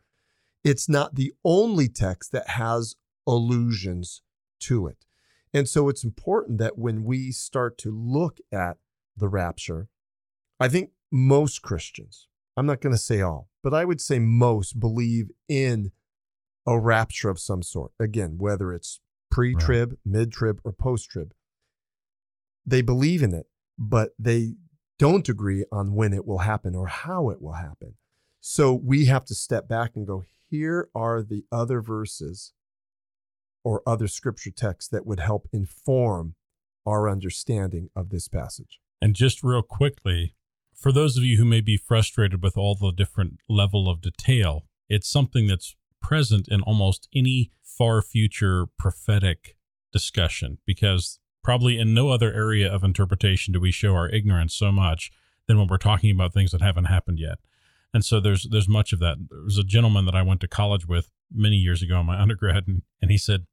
It's 0.63 0.89
not 0.89 1.17
the 1.17 1.33
only 1.45 1.89
text 1.89 2.31
that 2.31 2.51
has 2.51 2.95
allusions 3.27 4.23
to 4.61 4.87
it. 4.87 5.05
And 5.53 5.69
so 5.69 5.89
it's 5.89 6.05
important 6.05 6.59
that 6.59 6.79
when 6.79 7.03
we 7.03 7.33
start 7.33 7.77
to 7.79 7.91
look 7.91 8.39
at 8.53 8.77
the 9.17 9.29
rapture, 9.29 9.89
I 10.61 10.69
think 10.69 10.91
most 11.11 11.63
Christians, 11.63 12.29
I'm 12.57 12.67
not 12.67 12.81
going 12.81 12.95
to 12.95 13.03
say 13.03 13.21
all, 13.21 13.49
but 13.65 13.75
I 13.75 13.85
would 13.85 14.01
say 14.01 14.21
most 14.21 14.79
believe 14.79 15.31
in 15.49 15.91
a 16.65 16.79
rapture 16.79 17.31
of 17.31 17.41
some 17.41 17.65
sort. 17.65 17.91
Again, 17.99 18.37
whether 18.39 18.73
it's 18.73 19.01
pre 19.29 19.57
trib, 19.57 19.91
right. 19.91 19.99
mid 20.05 20.33
trib, 20.33 20.61
or 20.63 20.73
post 20.73 21.11
trib, 21.11 21.35
they 22.65 22.81
believe 22.81 23.25
in 23.25 23.35
it 23.35 23.47
but 23.81 24.11
they 24.19 24.53
don't 24.99 25.29
agree 25.29 25.65
on 25.73 25.95
when 25.95 26.13
it 26.13 26.27
will 26.27 26.39
happen 26.39 26.75
or 26.75 26.87
how 26.87 27.31
it 27.31 27.41
will 27.41 27.55
happen. 27.55 27.95
So 28.41 28.75
we 28.75 29.07
have 29.07 29.25
to 29.27 29.35
step 29.35 29.67
back 29.67 29.93
and 29.97 30.07
go, 30.07 30.25
here 30.51 30.89
are 30.95 31.23
the 31.23 31.45
other 31.51 31.81
verses 31.81 32.53
or 33.65 33.83
other 33.87 34.09
scripture 34.09 34.51
texts 34.51 34.91
that 34.91 35.07
would 35.07 35.21
help 35.21 35.49
inform 35.53 36.35
our 36.87 37.09
understanding 37.09 37.89
of 37.97 38.11
this 38.11 38.29
passage. 38.29 38.81
And 39.01 39.15
just 39.15 39.43
real 39.43 39.63
quickly, 39.63 40.35
for 40.75 40.93
those 40.93 41.17
of 41.17 41.25
you 41.25 41.39
who 41.39 41.45
may 41.45 41.61
be 41.61 41.77
frustrated 41.77 42.43
with 42.43 42.57
all 42.57 42.75
the 42.75 42.93
different 42.93 43.41
level 43.49 43.89
of 43.89 44.01
detail, 44.01 44.67
it's 44.89 45.11
something 45.11 45.47
that's 45.47 45.77
present 46.03 46.49
in 46.49 46.61
almost 46.63 47.09
any 47.15 47.51
far 47.63 48.03
future 48.03 48.67
prophetic 48.79 49.57
discussion 49.93 50.59
because 50.67 51.20
Probably 51.43 51.79
in 51.79 51.95
no 51.95 52.11
other 52.11 52.33
area 52.33 52.71
of 52.71 52.85
interpretation 52.85 53.53
do 53.53 53.61
we 53.61 53.71
show 53.71 53.95
our 53.95 54.09
ignorance 54.09 54.55
so 54.55 54.71
much 54.71 55.11
than 55.47 55.59
when 55.59 55.69
we're 55.69 55.79
talking 55.79 56.11
about 56.11 56.33
things 56.33 56.53
that 56.53 56.61
haven't 56.61 56.85
happened 56.85 57.19
yet. 57.19 57.39
And 57.93 58.05
so 58.05 58.21
there's 58.21 58.47
there's 58.51 58.69
much 58.69 58.93
of 58.93 59.01
that. 59.01 59.17
There 59.31 59.43
was 59.43 59.59
a 59.59 59.65
gentleman 59.65 60.05
that 60.05 60.15
I 60.15 60.23
went 60.23 60.41
to 60.43 60.49
college 60.49 60.87
with 60.87 61.11
many 61.33 61.57
years 61.57 61.83
ago 61.83 61.99
in 62.01 62.07
my 62.07 62.21
undergrad, 62.23 62.69
and, 62.69 62.83
and 63.03 63.11
he 63.11 63.19
said 63.19 63.47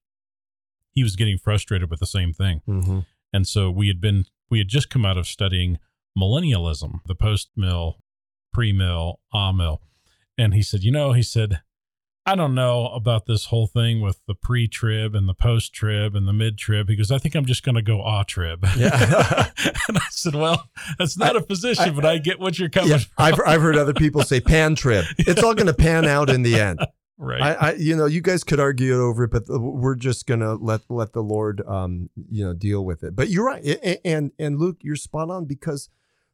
he 0.91 1.03
was 1.03 1.15
getting 1.15 1.37
frustrated 1.37 1.89
with 1.89 1.99
the 1.99 2.05
same 2.05 2.33
thing. 2.33 2.61
Mm-hmm. 2.67 2.99
And 3.33 3.47
so 3.47 3.71
we 3.71 3.87
had 3.87 3.99
been 3.99 4.25
we 4.49 4.59
had 4.59 4.67
just 4.67 4.89
come 4.89 5.05
out 5.05 5.17
of 5.17 5.27
studying 5.27 5.79
millennialism, 6.17 6.99
the 7.05 7.15
post 7.15 7.49
mill, 7.55 7.97
pre 8.53 8.71
mill, 8.71 9.19
ah 9.33 9.51
mill. 9.51 9.81
And 10.37 10.53
he 10.53 10.61
said, 10.61 10.83
you 10.83 10.91
know, 10.91 11.13
he 11.13 11.23
said, 11.23 11.61
I 12.27 12.35
don't 12.35 12.53
know 12.53 12.87
about 12.87 13.25
this 13.25 13.45
whole 13.45 13.67
thing 13.67 14.01
with 14.01 14.19
the 14.27 14.35
pre 14.35 14.67
trib 14.67 15.15
and 15.15 15.29
the 15.29 15.33
post 15.33 15.73
trib 15.73 16.13
and 16.13 16.27
the 16.27 16.33
mid 16.33 16.57
trib 16.57 16.85
because 16.85 17.09
I 17.09 17.19
think 17.19 17.35
I'm 17.35 17.45
just 17.45 17.63
going 17.63 17.75
to 17.75 17.81
go 17.81 18.01
ah 18.01 18.23
trib. 18.23 18.65
Yeah. 18.75 19.49
and 19.87 19.97
I 19.97 20.07
said, 20.09 20.35
well, 20.35 20.69
that's 20.99 21.17
not 21.17 21.37
I, 21.37 21.39
a 21.39 21.41
position, 21.41 21.85
I, 21.85 21.89
but 21.91 22.05
I 22.05 22.17
get 22.17 22.37
what 22.37 22.59
you're 22.59 22.67
coming 22.67 22.89
yeah, 22.91 22.97
from. 22.97 23.11
I've, 23.17 23.39
I've 23.45 23.61
heard 23.61 23.77
other 23.77 23.93
people 23.93 24.23
say 24.23 24.41
pan 24.41 24.75
trib. 24.75 25.05
It's 25.19 25.41
all 25.41 25.55
going 25.55 25.67
to 25.67 25.73
pan 25.73 26.05
out 26.05 26.29
in 26.29 26.41
the 26.41 26.59
end. 26.59 26.79
Right. 27.17 27.41
I, 27.41 27.53
I, 27.53 27.73
you 27.75 27.95
know, 27.95 28.07
you 28.07 28.19
guys 28.19 28.43
could 28.43 28.59
argue 28.59 29.01
over 29.01 29.23
it, 29.23 29.31
but 29.31 29.43
we're 29.47 29.95
just 29.95 30.27
gonna 30.27 30.53
let 30.53 30.81
let 30.87 31.13
the 31.13 31.23
Lord, 31.23 31.63
um, 31.65 32.11
you 32.29 32.45
know, 32.45 32.53
deal 32.53 32.85
with 32.85 33.03
it. 33.03 33.15
But 33.15 33.29
you're 33.29 33.45
right, 33.45 33.99
and 34.05 34.31
and 34.37 34.59
Luke, 34.59 34.77
you're 34.81 34.95
spot 34.95 35.31
on 35.31 35.45
because 35.45 35.89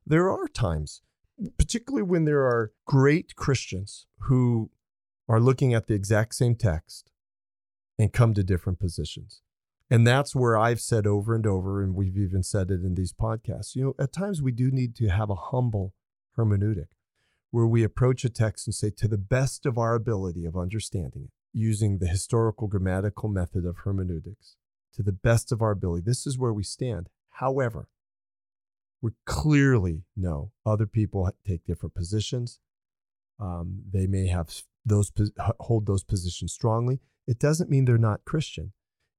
there 0.06 0.30
are 0.30 0.46
times, 0.50 1.02
particularly 1.58 2.04
when 2.04 2.26
there 2.26 2.42
are 2.42 2.74
great 2.86 3.38
Christians 3.38 4.08
who 4.24 4.72
are 5.28 5.40
looking 5.40 5.74
at 5.74 5.88
the 5.88 5.94
exact 5.94 6.36
same 6.36 6.56
text 6.56 7.12
and 7.98 8.12
come 8.12 8.34
to 8.34 8.44
different 8.44 8.80
positions. 8.80 9.42
And 9.90 10.08
that's 10.08 10.36
where 10.36 10.58
I've 10.58 10.82
said 10.82 11.06
over 11.06 11.36
and 11.36 11.46
over, 11.46 11.84
and 11.84 11.94
we've 11.94 12.18
even 12.18 12.42
said 12.42 12.72
it 12.72 12.84
in 12.84 12.96
these 12.96 13.14
podcasts, 13.14 13.76
you 13.76 13.84
know, 13.84 13.96
at 14.00 14.12
times 14.12 14.42
we 14.42 14.52
do 14.52 14.72
need 14.72 14.96
to 14.96 15.10
have 15.10 15.30
a 15.30 15.36
humble 15.36 15.94
hermeneutic 16.38 16.88
where 17.52 17.68
we 17.68 17.84
approach 17.84 18.26
a 18.26 18.30
text 18.30 18.66
and 18.66 18.74
say, 18.74 18.90
to 18.90 19.08
the 19.08 19.18
best 19.18 19.68
of 19.68 19.78
our 19.78 19.94
ability 19.94 20.46
of 20.46 20.58
understanding 20.58 21.26
it, 21.26 21.32
using 21.54 22.00
the 22.00 22.08
historical 22.08 22.68
grammatical 22.68 23.30
method 23.30 23.64
of 23.66 23.78
hermeneutics, 23.84 24.56
to 24.96 25.04
the 25.04 25.12
best 25.12 25.52
of 25.52 25.62
our 25.62 25.72
ability, 25.72 26.02
this 26.04 26.26
is 26.26 26.38
where 26.38 26.54
we 26.54 26.64
stand. 26.64 27.10
However, 27.30 27.90
we 29.02 29.12
clearly 29.26 30.06
know 30.16 30.52
other 30.66 30.88
people 30.88 31.30
take 31.46 31.66
different 31.66 31.94
positions. 31.94 32.60
Um, 33.40 33.84
they 33.92 34.08
may 34.08 34.28
have 34.28 34.64
those 34.86 35.12
hold 35.62 35.86
those 35.86 36.04
positions 36.04 36.54
strongly. 36.54 37.00
It 37.28 37.40
doesn't 37.40 37.70
mean 37.70 37.86
they're 37.86 37.98
not 37.98 38.26
Christian. 38.26 38.74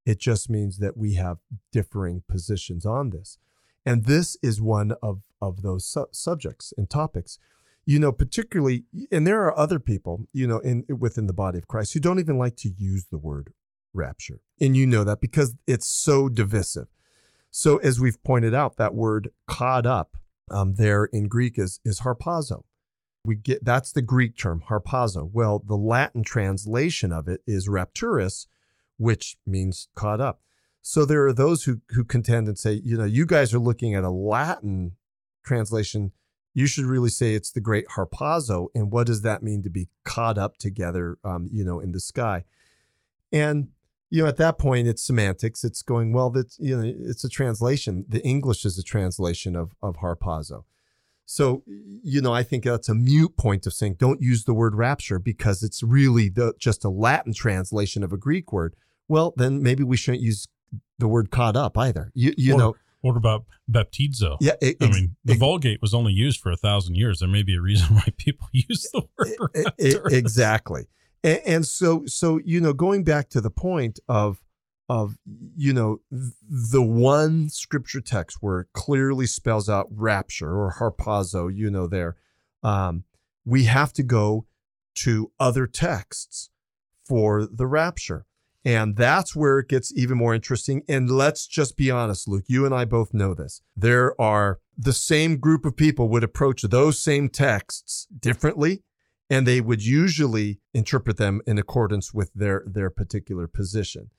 It 0.04 0.20
just 0.20 0.50
means 0.50 0.78
that 0.78 0.96
we 0.96 1.14
have 1.14 1.38
differing 1.72 2.22
positions 2.28 2.84
on 2.84 3.10
this. 3.10 3.38
And 3.86 4.04
this 4.04 4.36
is 4.42 4.60
one 4.60 4.92
of, 5.02 5.22
of 5.40 5.62
those 5.62 5.86
su- 5.86 6.06
subjects 6.10 6.72
and 6.76 6.88
topics. 6.88 7.38
You 7.86 7.98
know, 7.98 8.12
particularly, 8.12 8.84
and 9.12 9.26
there 9.26 9.44
are 9.44 9.58
other 9.58 9.78
people, 9.78 10.26
you 10.32 10.46
know, 10.46 10.58
in 10.58 10.84
within 10.88 11.26
the 11.26 11.34
body 11.34 11.58
of 11.58 11.68
Christ 11.68 11.92
who 11.92 12.00
don't 12.00 12.18
even 12.18 12.38
like 12.38 12.56
to 12.56 12.70
use 12.70 13.06
the 13.10 13.18
word 13.18 13.52
rapture. 13.92 14.40
And 14.58 14.74
you 14.74 14.86
know 14.86 15.04
that 15.04 15.20
because 15.20 15.54
it's 15.66 15.86
so 15.86 16.30
divisive. 16.30 16.88
So, 17.50 17.76
as 17.78 18.00
we've 18.00 18.22
pointed 18.24 18.54
out, 18.54 18.78
that 18.78 18.94
word 18.94 19.30
caught 19.46 19.84
up 19.84 20.16
um, 20.50 20.74
there 20.74 21.04
in 21.04 21.28
Greek 21.28 21.58
is, 21.58 21.78
is 21.84 22.00
harpazo. 22.00 22.62
We 23.24 23.36
get 23.36 23.64
that's 23.64 23.92
the 23.92 24.02
Greek 24.02 24.36
term, 24.36 24.64
harpazo. 24.68 25.30
Well, 25.32 25.62
the 25.66 25.76
Latin 25.76 26.22
translation 26.24 27.12
of 27.12 27.26
it 27.26 27.42
is 27.46 27.68
rapturus, 27.68 28.46
which 28.98 29.38
means 29.46 29.88
caught 29.94 30.20
up. 30.20 30.40
So 30.82 31.06
there 31.06 31.26
are 31.26 31.32
those 31.32 31.64
who 31.64 31.80
who 31.90 32.04
contend 32.04 32.48
and 32.48 32.58
say, 32.58 32.80
you 32.84 32.98
know, 32.98 33.04
you 33.04 33.24
guys 33.24 33.54
are 33.54 33.58
looking 33.58 33.94
at 33.94 34.04
a 34.04 34.10
Latin 34.10 34.92
translation. 35.42 36.12
You 36.52 36.66
should 36.66 36.84
really 36.84 37.08
say 37.08 37.34
it's 37.34 37.50
the 37.50 37.60
great 37.60 37.86
harpazo. 37.96 38.68
And 38.74 38.92
what 38.92 39.06
does 39.06 39.22
that 39.22 39.42
mean 39.42 39.62
to 39.62 39.70
be 39.70 39.88
caught 40.04 40.38
up 40.38 40.58
together, 40.58 41.18
um, 41.24 41.48
you 41.50 41.64
know, 41.64 41.80
in 41.80 41.92
the 41.92 42.00
sky? 42.00 42.44
And 43.32 43.68
you 44.10 44.22
know, 44.22 44.28
at 44.28 44.36
that 44.36 44.58
point, 44.58 44.86
it's 44.86 45.02
semantics. 45.02 45.64
It's 45.64 45.82
going 45.82 46.12
well. 46.12 46.30
That 46.30 46.54
you 46.58 46.76
know, 46.76 46.84
it's 46.84 47.24
a 47.24 47.28
translation. 47.28 48.04
The 48.08 48.22
English 48.22 48.64
is 48.64 48.78
a 48.78 48.82
translation 48.82 49.56
of 49.56 49.74
of 49.82 49.96
harpazo. 49.96 50.64
So, 51.26 51.62
you 51.66 52.20
know, 52.20 52.34
I 52.34 52.42
think 52.42 52.64
that's 52.64 52.88
a 52.88 52.94
mute 52.94 53.36
point 53.36 53.66
of 53.66 53.72
saying 53.72 53.96
don't 53.98 54.20
use 54.20 54.44
the 54.44 54.54
word 54.54 54.74
rapture 54.74 55.18
because 55.18 55.62
it's 55.62 55.82
really 55.82 56.28
the, 56.28 56.54
just 56.58 56.84
a 56.84 56.90
Latin 56.90 57.32
translation 57.32 58.02
of 58.02 58.12
a 58.12 58.16
Greek 58.16 58.52
word. 58.52 58.74
Well, 59.08 59.32
then 59.36 59.62
maybe 59.62 59.82
we 59.82 59.96
shouldn't 59.96 60.22
use 60.22 60.46
the 60.98 61.08
word 61.08 61.30
caught 61.30 61.56
up 61.56 61.78
either. 61.78 62.10
You, 62.14 62.34
you 62.36 62.54
or, 62.54 62.58
know, 62.58 62.76
what 63.00 63.16
about 63.16 63.44
baptizo? 63.70 64.36
Yeah, 64.40 64.54
it, 64.60 64.76
I 64.80 64.88
mean, 64.88 65.16
the 65.24 65.34
it, 65.34 65.38
Vulgate 65.38 65.80
was 65.80 65.94
only 65.94 66.12
used 66.12 66.40
for 66.40 66.50
a 66.50 66.56
thousand 66.56 66.96
years. 66.96 67.20
There 67.20 67.28
may 67.28 67.42
be 67.42 67.54
a 67.54 67.60
reason 67.60 67.94
why 67.94 68.08
people 68.16 68.48
use 68.52 68.88
the 68.92 69.02
word 69.18 70.12
exactly. 70.12 70.86
And, 71.22 71.40
and 71.46 71.66
so, 71.66 72.04
so 72.06 72.40
you 72.44 72.60
know, 72.60 72.72
going 72.72 73.04
back 73.04 73.28
to 73.30 73.40
the 73.40 73.50
point 73.50 73.98
of 74.08 74.42
of 74.88 75.16
you 75.56 75.72
know 75.72 76.00
the 76.10 76.82
one 76.82 77.48
scripture 77.48 78.00
text 78.00 78.38
where 78.40 78.60
it 78.60 78.66
clearly 78.74 79.26
spells 79.26 79.68
out 79.68 79.86
rapture 79.90 80.58
or 80.58 80.74
harpazo 80.78 81.54
you 81.54 81.70
know 81.70 81.86
there 81.86 82.16
um, 82.62 83.04
we 83.44 83.64
have 83.64 83.92
to 83.92 84.02
go 84.02 84.46
to 84.94 85.32
other 85.40 85.66
texts 85.66 86.50
for 87.06 87.46
the 87.46 87.66
rapture 87.66 88.26
and 88.64 88.96
that's 88.96 89.36
where 89.36 89.58
it 89.58 89.68
gets 89.68 89.92
even 89.94 90.16
more 90.16 90.34
interesting. 90.34 90.82
And 90.88 91.10
let's 91.10 91.46
just 91.46 91.76
be 91.76 91.90
honest, 91.90 92.26
Luke, 92.26 92.44
you 92.46 92.64
and 92.64 92.74
I 92.74 92.86
both 92.86 93.12
know 93.12 93.34
this. 93.34 93.60
There 93.76 94.18
are 94.20 94.60
the 94.76 94.94
same 94.94 95.36
group 95.36 95.66
of 95.66 95.76
people 95.76 96.08
would 96.08 96.24
approach 96.24 96.62
those 96.62 96.98
same 96.98 97.28
texts 97.28 98.06
differently, 98.18 98.82
and 99.28 99.46
they 99.46 99.60
would 99.60 99.84
usually 99.84 100.60
interpret 100.72 101.18
them 101.18 101.42
in 101.46 101.58
accordance 101.58 102.14
with 102.14 102.32
their, 102.34 102.64
their 102.66 102.88
particular 102.88 103.46
position. 103.46 104.10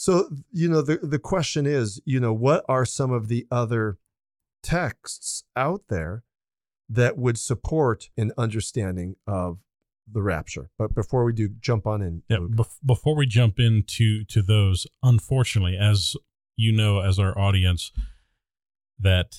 So, 0.00 0.28
you 0.52 0.68
know, 0.68 0.80
the, 0.80 0.98
the 0.98 1.18
question 1.18 1.66
is, 1.66 2.00
you 2.04 2.20
know, 2.20 2.32
what 2.32 2.64
are 2.68 2.84
some 2.84 3.10
of 3.10 3.26
the 3.26 3.48
other 3.50 3.98
texts 4.62 5.42
out 5.56 5.82
there 5.88 6.22
that 6.88 7.18
would 7.18 7.36
support 7.36 8.08
an 8.16 8.30
understanding 8.38 9.16
of 9.26 9.58
the 10.08 10.22
rapture. 10.22 10.70
But 10.78 10.94
before 10.94 11.24
we 11.24 11.32
do 11.32 11.48
jump 11.48 11.84
on 11.84 12.00
in, 12.00 12.22
yeah, 12.28 12.36
bef- 12.36 12.78
before 12.86 13.16
we 13.16 13.26
jump 13.26 13.58
into 13.58 14.24
to 14.26 14.40
those, 14.40 14.86
unfortunately, 15.02 15.76
as 15.76 16.14
you 16.54 16.70
know, 16.70 17.00
as 17.00 17.18
our 17.18 17.36
audience, 17.36 17.90
that 19.00 19.38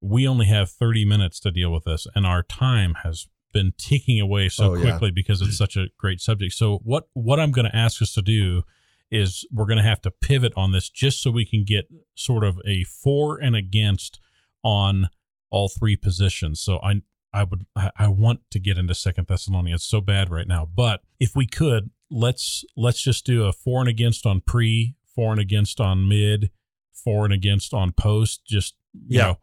we 0.00 0.26
only 0.26 0.46
have 0.46 0.72
30 0.72 1.04
minutes 1.04 1.38
to 1.38 1.52
deal 1.52 1.72
with 1.72 1.84
this, 1.84 2.08
and 2.16 2.26
our 2.26 2.42
time 2.42 2.94
has 3.04 3.28
been 3.52 3.74
ticking 3.78 4.18
away 4.18 4.48
so 4.48 4.74
oh, 4.74 4.80
quickly 4.80 5.10
yeah. 5.10 5.14
because 5.14 5.40
it's 5.40 5.56
such 5.56 5.76
a 5.76 5.86
great 5.98 6.20
subject. 6.20 6.54
So 6.54 6.80
what 6.82 7.04
what 7.12 7.38
I'm 7.38 7.52
going 7.52 7.70
to 7.70 7.76
ask 7.76 8.02
us 8.02 8.12
to 8.14 8.22
do 8.22 8.64
is 9.10 9.46
we're 9.52 9.66
going 9.66 9.78
to 9.78 9.82
have 9.82 10.00
to 10.02 10.10
pivot 10.10 10.52
on 10.56 10.72
this 10.72 10.88
just 10.88 11.22
so 11.22 11.30
we 11.30 11.44
can 11.44 11.64
get 11.64 11.88
sort 12.14 12.44
of 12.44 12.60
a 12.64 12.84
for 12.84 13.38
and 13.38 13.56
against 13.56 14.20
on 14.62 15.08
all 15.50 15.68
three 15.68 15.96
positions. 15.96 16.60
So 16.60 16.78
I 16.82 17.02
I 17.32 17.44
would 17.44 17.66
I 17.76 18.08
want 18.08 18.40
to 18.50 18.58
get 18.58 18.78
into 18.78 18.94
Second 18.94 19.26
Thessalonians 19.26 19.84
so 19.84 20.00
bad 20.00 20.30
right 20.30 20.48
now. 20.48 20.66
But 20.66 21.02
if 21.18 21.36
we 21.36 21.46
could, 21.46 21.90
let's 22.10 22.64
let's 22.76 23.02
just 23.02 23.24
do 23.24 23.44
a 23.44 23.52
for 23.52 23.80
and 23.80 23.88
against 23.88 24.26
on 24.26 24.40
pre, 24.40 24.94
for 25.14 25.32
and 25.32 25.40
against 25.40 25.80
on 25.80 26.08
mid, 26.08 26.50
for 26.92 27.24
and 27.24 27.32
against 27.32 27.72
on 27.72 27.92
post. 27.92 28.44
Just 28.46 28.74
you 28.92 29.18
yeah. 29.18 29.26
know, 29.26 29.38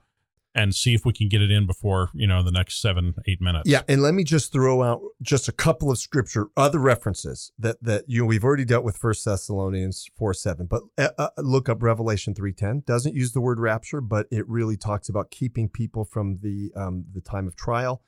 and 0.57 0.75
see 0.75 0.93
if 0.93 1.05
we 1.05 1.13
can 1.13 1.29
get 1.29 1.41
it 1.41 1.51
in 1.51 1.65
before 1.65 2.09
you 2.13 2.27
know 2.27 2.43
the 2.43 2.51
next 2.51 2.81
seven 2.81 3.13
eight 3.27 3.39
minutes. 3.39 3.69
Yeah 3.69 3.83
and 3.87 4.01
let 4.01 4.13
me 4.13 4.23
just 4.23 4.51
throw 4.51 4.83
out 4.83 5.01
just 5.21 5.47
a 5.47 5.51
couple 5.51 5.91
of 5.91 5.97
scripture 5.97 6.47
other 6.57 6.79
references 6.79 7.51
that 7.59 7.81
that 7.81 8.05
you 8.07 8.21
know 8.21 8.25
we've 8.25 8.43
already 8.43 8.65
dealt 8.65 8.83
with 8.83 8.97
first 8.97 9.23
thessalonians 9.23 10.09
4 10.17 10.33
7 10.33 10.65
but 10.65 10.81
uh, 10.97 11.09
uh 11.17 11.29
look 11.37 11.69
up 11.69 11.81
revelation 11.81 12.33
3.10 12.33 12.85
doesn't 12.85 13.15
use 13.15 13.31
the 13.31 13.41
word 13.41 13.59
rapture 13.59 14.01
but 14.01 14.27
it 14.31 14.47
really 14.49 14.75
talks 14.75 15.07
about 15.07 15.31
keeping 15.31 15.69
people 15.69 16.03
from 16.03 16.39
the 16.41 16.71
um, 16.75 17.05
the 17.13 17.21
time 17.21 17.47
of 17.47 17.55
trial. 17.55 18.01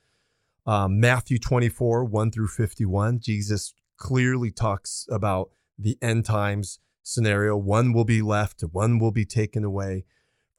Um, 0.65 0.99
matthew 0.99 1.39
24 1.39 2.05
1 2.05 2.31
through 2.31 2.47
51 2.47 3.19
jesus 3.19 3.73
clearly 3.97 4.51
talks 4.51 5.05
about 5.09 5.51
the 5.77 5.97
end 6.01 6.25
times 6.25 6.79
scenario. 7.09 7.57
One 7.57 7.93
will 7.93 8.05
be 8.05 8.21
left 8.21 8.61
one 8.61 8.99
will 8.99 9.11
be 9.11 9.25
taken 9.25 9.63
away. 9.63 10.05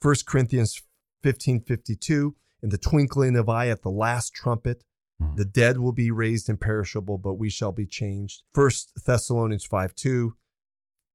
First 0.01 0.27
Corinthians 0.27 0.83
1552, 1.23 2.35
in 2.63 2.69
the 2.69 2.79
twinkling 2.79 3.37
of 3.37 3.49
eye 3.49 3.69
at 3.69 3.83
the 3.83 3.91
last 3.91 4.35
trumpet, 4.35 4.85
mm. 5.21 5.37
the 5.37 5.45
dead 5.45 5.79
will 5.79 5.93
be 5.93 6.11
raised 6.11 6.49
imperishable, 6.49 7.19
but 7.19 7.35
we 7.35 7.51
shall 7.51 7.73
be 7.73 7.87
changed. 7.87 8.43
First 8.55 8.93
Thessalonians 9.05 9.65
5 9.65 9.95
2, 9.95 10.35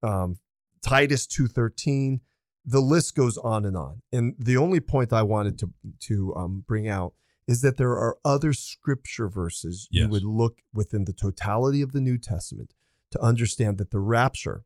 um, 0.04 0.38
Titus 0.82 1.28
2.13, 1.28 2.20
the 2.66 2.80
list 2.80 3.16
goes 3.16 3.38
on 3.38 3.66
and 3.66 3.78
on. 3.78 4.02
And 4.12 4.36
the 4.40 4.58
only 4.58 4.80
point 4.80 5.14
I 5.14 5.24
wanted 5.24 5.60
to, 5.60 5.70
to 6.02 6.36
um, 6.36 6.64
bring 6.68 6.88
out 6.88 7.14
is 7.48 7.62
that 7.62 7.78
there 7.78 7.92
are 7.92 8.18
other 8.26 8.54
scripture 8.54 9.30
verses 9.30 9.88
yes. 9.92 10.04
you 10.04 10.10
would 10.10 10.24
look 10.24 10.62
within 10.74 11.06
the 11.06 11.14
totality 11.14 11.82
of 11.82 11.92
the 11.92 12.02
New 12.02 12.18
Testament 12.18 12.74
to 13.12 13.22
understand 13.22 13.78
that 13.78 13.92
the 13.92 14.00
rapture 14.00 14.64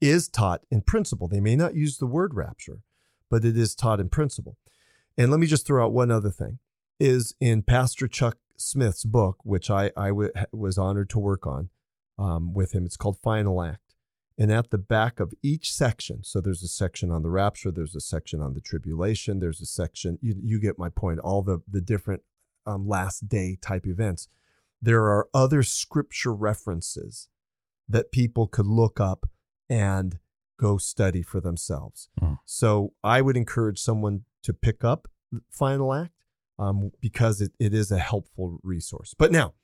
is 0.00 0.28
taught 0.28 0.62
in 0.70 0.82
principle. 0.82 1.28
They 1.28 1.40
may 1.40 1.56
not 1.56 1.74
use 1.74 1.98
the 1.98 2.06
word 2.06 2.34
rapture, 2.34 2.80
but 3.30 3.44
it 3.44 3.56
is 3.56 3.74
taught 3.74 4.00
in 4.00 4.08
principle. 4.08 4.56
And 5.16 5.30
let 5.30 5.40
me 5.40 5.46
just 5.46 5.66
throw 5.66 5.84
out 5.84 5.92
one 5.92 6.10
other 6.10 6.30
thing 6.30 6.58
is 6.98 7.34
in 7.40 7.62
Pastor 7.62 8.08
Chuck 8.08 8.38
Smith's 8.56 9.04
book, 9.04 9.38
which 9.42 9.70
I, 9.70 9.90
I 9.96 10.08
w- 10.08 10.32
was 10.52 10.78
honored 10.78 11.10
to 11.10 11.18
work 11.18 11.46
on 11.46 11.70
um, 12.18 12.54
with 12.54 12.74
him. 12.74 12.86
It's 12.86 12.96
called 12.96 13.18
Final 13.18 13.62
Act. 13.62 13.94
And 14.38 14.52
at 14.52 14.70
the 14.70 14.78
back 14.78 15.18
of 15.18 15.32
each 15.42 15.72
section, 15.72 16.22
so 16.22 16.40
there's 16.40 16.62
a 16.62 16.68
section 16.68 17.10
on 17.10 17.22
the 17.22 17.30
rapture, 17.30 17.70
there's 17.70 17.96
a 17.96 18.00
section 18.00 18.42
on 18.42 18.52
the 18.52 18.60
tribulation, 18.60 19.40
there's 19.40 19.62
a 19.62 19.66
section, 19.66 20.18
you, 20.20 20.34
you 20.42 20.60
get 20.60 20.78
my 20.78 20.90
point, 20.90 21.20
all 21.20 21.42
the, 21.42 21.60
the 21.70 21.80
different 21.80 22.22
um, 22.66 22.86
last 22.86 23.28
day 23.28 23.56
type 23.60 23.86
events. 23.86 24.28
There 24.82 25.04
are 25.04 25.28
other 25.32 25.62
scripture 25.62 26.34
references 26.34 27.28
that 27.88 28.12
people 28.12 28.46
could 28.46 28.66
look 28.66 29.00
up 29.00 29.26
and 29.70 30.18
go 30.58 30.76
study 30.76 31.22
for 31.22 31.40
themselves. 31.40 32.10
Mm. 32.20 32.38
So 32.44 32.92
I 33.02 33.22
would 33.22 33.36
encourage 33.36 33.78
someone 33.78 34.24
to 34.46 34.52
pick 34.52 34.84
up 34.84 35.08
Final 35.50 35.92
Act 35.92 36.24
um, 36.58 36.92
because 37.00 37.40
it, 37.40 37.52
it 37.58 37.74
is 37.74 37.90
a 37.90 37.98
helpful 37.98 38.58
resource. 38.62 39.14
But 39.18 39.32
now, 39.32 39.54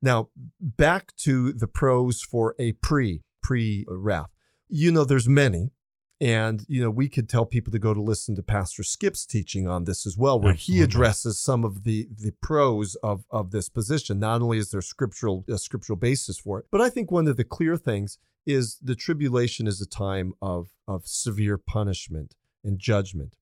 now 0.00 0.28
back 0.60 1.14
to 1.18 1.52
the 1.52 1.66
pros 1.66 2.22
for 2.22 2.54
a 2.58 2.72
pre 2.72 3.22
pre 3.42 3.84
wrath. 3.88 4.30
You 4.68 4.92
know, 4.92 5.04
there's 5.04 5.28
many. 5.28 5.72
And, 6.20 6.64
you 6.66 6.82
know, 6.82 6.90
we 6.90 7.08
could 7.08 7.28
tell 7.28 7.46
people 7.46 7.70
to 7.70 7.78
go 7.78 7.94
to 7.94 8.02
listen 8.02 8.34
to 8.34 8.42
Pastor 8.42 8.82
Skip's 8.82 9.24
teaching 9.24 9.68
on 9.68 9.84
this 9.84 10.04
as 10.04 10.18
well, 10.18 10.40
where 10.40 10.52
Absolutely. 10.52 10.80
he 10.80 10.82
addresses 10.82 11.40
some 11.40 11.64
of 11.64 11.84
the 11.84 12.08
the 12.12 12.32
pros 12.42 12.96
of, 13.04 13.24
of 13.30 13.52
this 13.52 13.68
position. 13.68 14.18
Not 14.18 14.42
only 14.42 14.58
is 14.58 14.72
there 14.72 14.82
scriptural 14.82 15.44
a 15.48 15.58
scriptural 15.58 15.96
basis 15.96 16.38
for 16.38 16.58
it, 16.58 16.66
but 16.72 16.80
I 16.80 16.90
think 16.90 17.12
one 17.12 17.28
of 17.28 17.36
the 17.36 17.44
clear 17.44 17.76
things 17.76 18.18
is 18.46 18.78
the 18.82 18.96
tribulation 18.96 19.68
is 19.68 19.80
a 19.80 19.86
time 19.86 20.32
of 20.42 20.70
of 20.88 21.06
severe 21.06 21.56
punishment 21.56 22.34
and 22.64 22.80
judgment. 22.80 23.36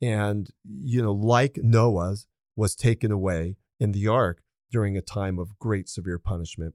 And, 0.00 0.50
you 0.64 1.02
know, 1.02 1.12
like 1.12 1.58
Noah's 1.62 2.26
was 2.56 2.74
taken 2.74 3.10
away 3.10 3.56
in 3.80 3.92
the 3.92 4.06
ark 4.08 4.42
during 4.70 4.96
a 4.96 5.02
time 5.02 5.38
of 5.38 5.58
great 5.58 5.88
severe 5.88 6.18
punishment. 6.18 6.74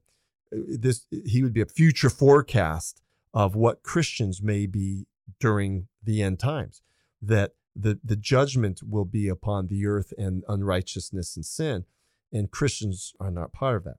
Uh, 0.53 0.59
this 0.79 1.05
he 1.25 1.43
would 1.43 1.53
be 1.53 1.61
a 1.61 1.65
future 1.65 2.09
forecast 2.09 3.01
of 3.33 3.55
what 3.55 3.83
Christians 3.83 4.41
may 4.41 4.65
be 4.65 5.07
during 5.39 5.87
the 6.03 6.21
end 6.21 6.39
times. 6.39 6.81
That 7.21 7.53
the 7.75 7.99
the 8.03 8.15
judgment 8.15 8.81
will 8.87 9.05
be 9.05 9.27
upon 9.27 9.67
the 9.67 9.85
earth 9.85 10.13
and 10.17 10.43
unrighteousness 10.47 11.35
and 11.35 11.45
sin, 11.45 11.85
and 12.31 12.51
Christians 12.51 13.13
are 13.19 13.31
not 13.31 13.53
part 13.53 13.77
of 13.77 13.83
that. 13.85 13.97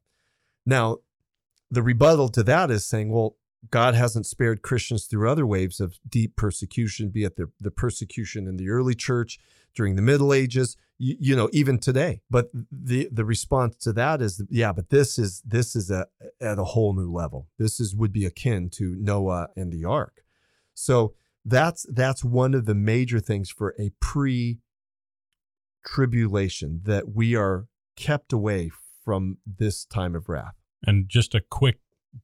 Now, 0.67 0.99
the 1.71 1.83
rebuttal 1.83 2.29
to 2.31 2.43
that 2.45 2.71
is 2.71 2.87
saying, 2.87 3.11
well, 3.11 3.37
God 3.71 3.95
hasn't 3.95 4.27
spared 4.27 4.63
Christians 4.63 5.07
through 5.07 5.31
other 5.31 5.47
waves 5.47 5.81
of 5.81 5.99
deep 6.09 6.37
persecution, 6.37 7.11
be 7.11 7.25
it 7.25 7.37
the, 7.37 7.51
the 7.61 7.71
persecution 7.71 8.47
in 8.47 8.57
the 8.57 8.69
early 8.69 8.95
church 8.95 9.39
during 9.75 9.97
the 9.97 10.03
Middle 10.03 10.33
Ages, 10.33 10.77
you, 10.99 11.17
you, 11.19 11.37
know, 11.37 11.49
even 11.53 11.79
today. 11.79 12.21
But 12.31 12.51
the 12.71 13.09
the 13.11 13.25
response 13.25 13.77
to 13.79 13.93
that 13.95 14.23
is, 14.23 14.43
yeah, 14.49 14.73
but 14.73 14.91
this 14.91 15.19
is 15.19 15.43
this 15.45 15.75
is 15.75 15.91
a, 15.91 16.07
at 16.41 16.59
a 16.59 16.65
whole 16.65 16.95
new 16.95 17.11
level. 17.11 17.49
This 17.59 17.81
is 17.81 17.95
would 17.95 18.13
be 18.13 18.25
akin 18.25 18.71
to 18.75 18.97
Noah 18.99 19.49
and 19.57 19.73
the 19.73 19.85
ark. 19.85 20.23
So 20.75 21.15
that's 21.45 21.87
that's 21.91 22.25
one 22.25 22.55
of 22.55 22.67
the 22.67 22.75
major 22.75 23.21
things 23.21 23.51
for 23.51 23.75
a 23.79 23.91
pre 24.01 24.61
tribulation 25.85 26.81
that 26.85 27.15
we 27.15 27.37
are 27.37 27.67
kept 27.97 28.33
away 28.33 28.71
from 29.05 29.39
this 29.47 29.85
time 29.85 30.15
of 30.15 30.29
wrath. 30.29 30.55
And 30.87 31.09
just 31.09 31.35
a 31.35 31.41
quick 31.41 31.79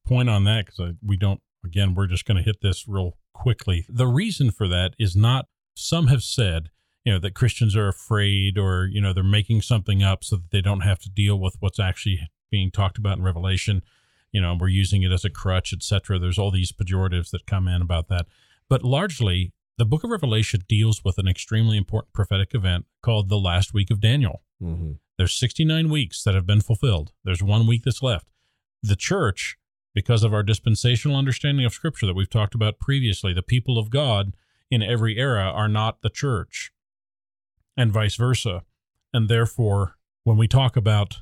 point 0.06 0.28
on 0.28 0.44
that 0.44 0.66
because 0.66 0.94
we 1.04 1.16
don't 1.16 1.40
again 1.64 1.94
we're 1.94 2.06
just 2.06 2.24
going 2.24 2.36
to 2.36 2.42
hit 2.42 2.60
this 2.62 2.86
real 2.88 3.16
quickly. 3.34 3.86
The 3.88 4.06
reason 4.06 4.50
for 4.50 4.68
that 4.68 4.94
is 4.98 5.16
not 5.16 5.46
some 5.74 6.08
have 6.08 6.22
said 6.22 6.70
you 7.04 7.12
know 7.12 7.18
that 7.18 7.34
Christians 7.34 7.76
are 7.76 7.88
afraid 7.88 8.58
or 8.58 8.86
you 8.86 9.00
know 9.00 9.12
they're 9.12 9.24
making 9.24 9.62
something 9.62 10.02
up 10.02 10.24
so 10.24 10.36
that 10.36 10.50
they 10.50 10.60
don't 10.60 10.80
have 10.80 10.98
to 11.00 11.10
deal 11.10 11.38
with 11.38 11.56
what's 11.60 11.80
actually 11.80 12.20
being 12.50 12.70
talked 12.70 12.98
about 12.98 13.18
in 13.18 13.24
Revelation. 13.24 13.82
You 14.32 14.40
know, 14.40 14.56
we're 14.58 14.68
using 14.68 15.02
it 15.02 15.12
as 15.12 15.24
a 15.24 15.30
crutch, 15.30 15.72
etc. 15.72 16.18
There's 16.18 16.38
all 16.38 16.50
these 16.50 16.72
pejoratives 16.72 17.30
that 17.30 17.46
come 17.46 17.66
in 17.66 17.82
about 17.82 18.08
that. 18.08 18.26
But 18.68 18.84
largely, 18.84 19.52
the 19.76 19.84
book 19.84 20.04
of 20.04 20.10
Revelation 20.10 20.60
deals 20.68 21.02
with 21.04 21.18
an 21.18 21.26
extremely 21.26 21.76
important 21.76 22.12
prophetic 22.12 22.54
event 22.54 22.86
called 23.02 23.28
the 23.28 23.38
last 23.38 23.74
week 23.74 23.90
of 23.90 24.00
Daniel. 24.00 24.42
Mm-hmm. 24.62 24.92
There's 25.16 25.34
69 25.38 25.90
weeks 25.90 26.22
that 26.22 26.34
have 26.34 26.46
been 26.46 26.60
fulfilled. 26.60 27.12
There's 27.24 27.42
one 27.42 27.66
week 27.66 27.82
that's 27.84 28.02
left. 28.02 28.28
The 28.82 28.96
church, 28.96 29.56
because 29.94 30.22
of 30.22 30.32
our 30.32 30.42
dispensational 30.42 31.16
understanding 31.16 31.64
of 31.64 31.72
Scripture 31.72 32.06
that 32.06 32.14
we've 32.14 32.30
talked 32.30 32.54
about 32.54 32.78
previously, 32.78 33.32
the 33.32 33.42
people 33.42 33.78
of 33.78 33.90
God 33.90 34.34
in 34.70 34.82
every 34.82 35.18
era 35.18 35.44
are 35.44 35.68
not 35.68 36.02
the 36.02 36.10
church, 36.10 36.72
and 37.76 37.92
vice 37.92 38.16
versa. 38.16 38.62
And 39.12 39.28
therefore, 39.28 39.96
when 40.24 40.36
we 40.36 40.46
talk 40.46 40.76
about 40.76 41.18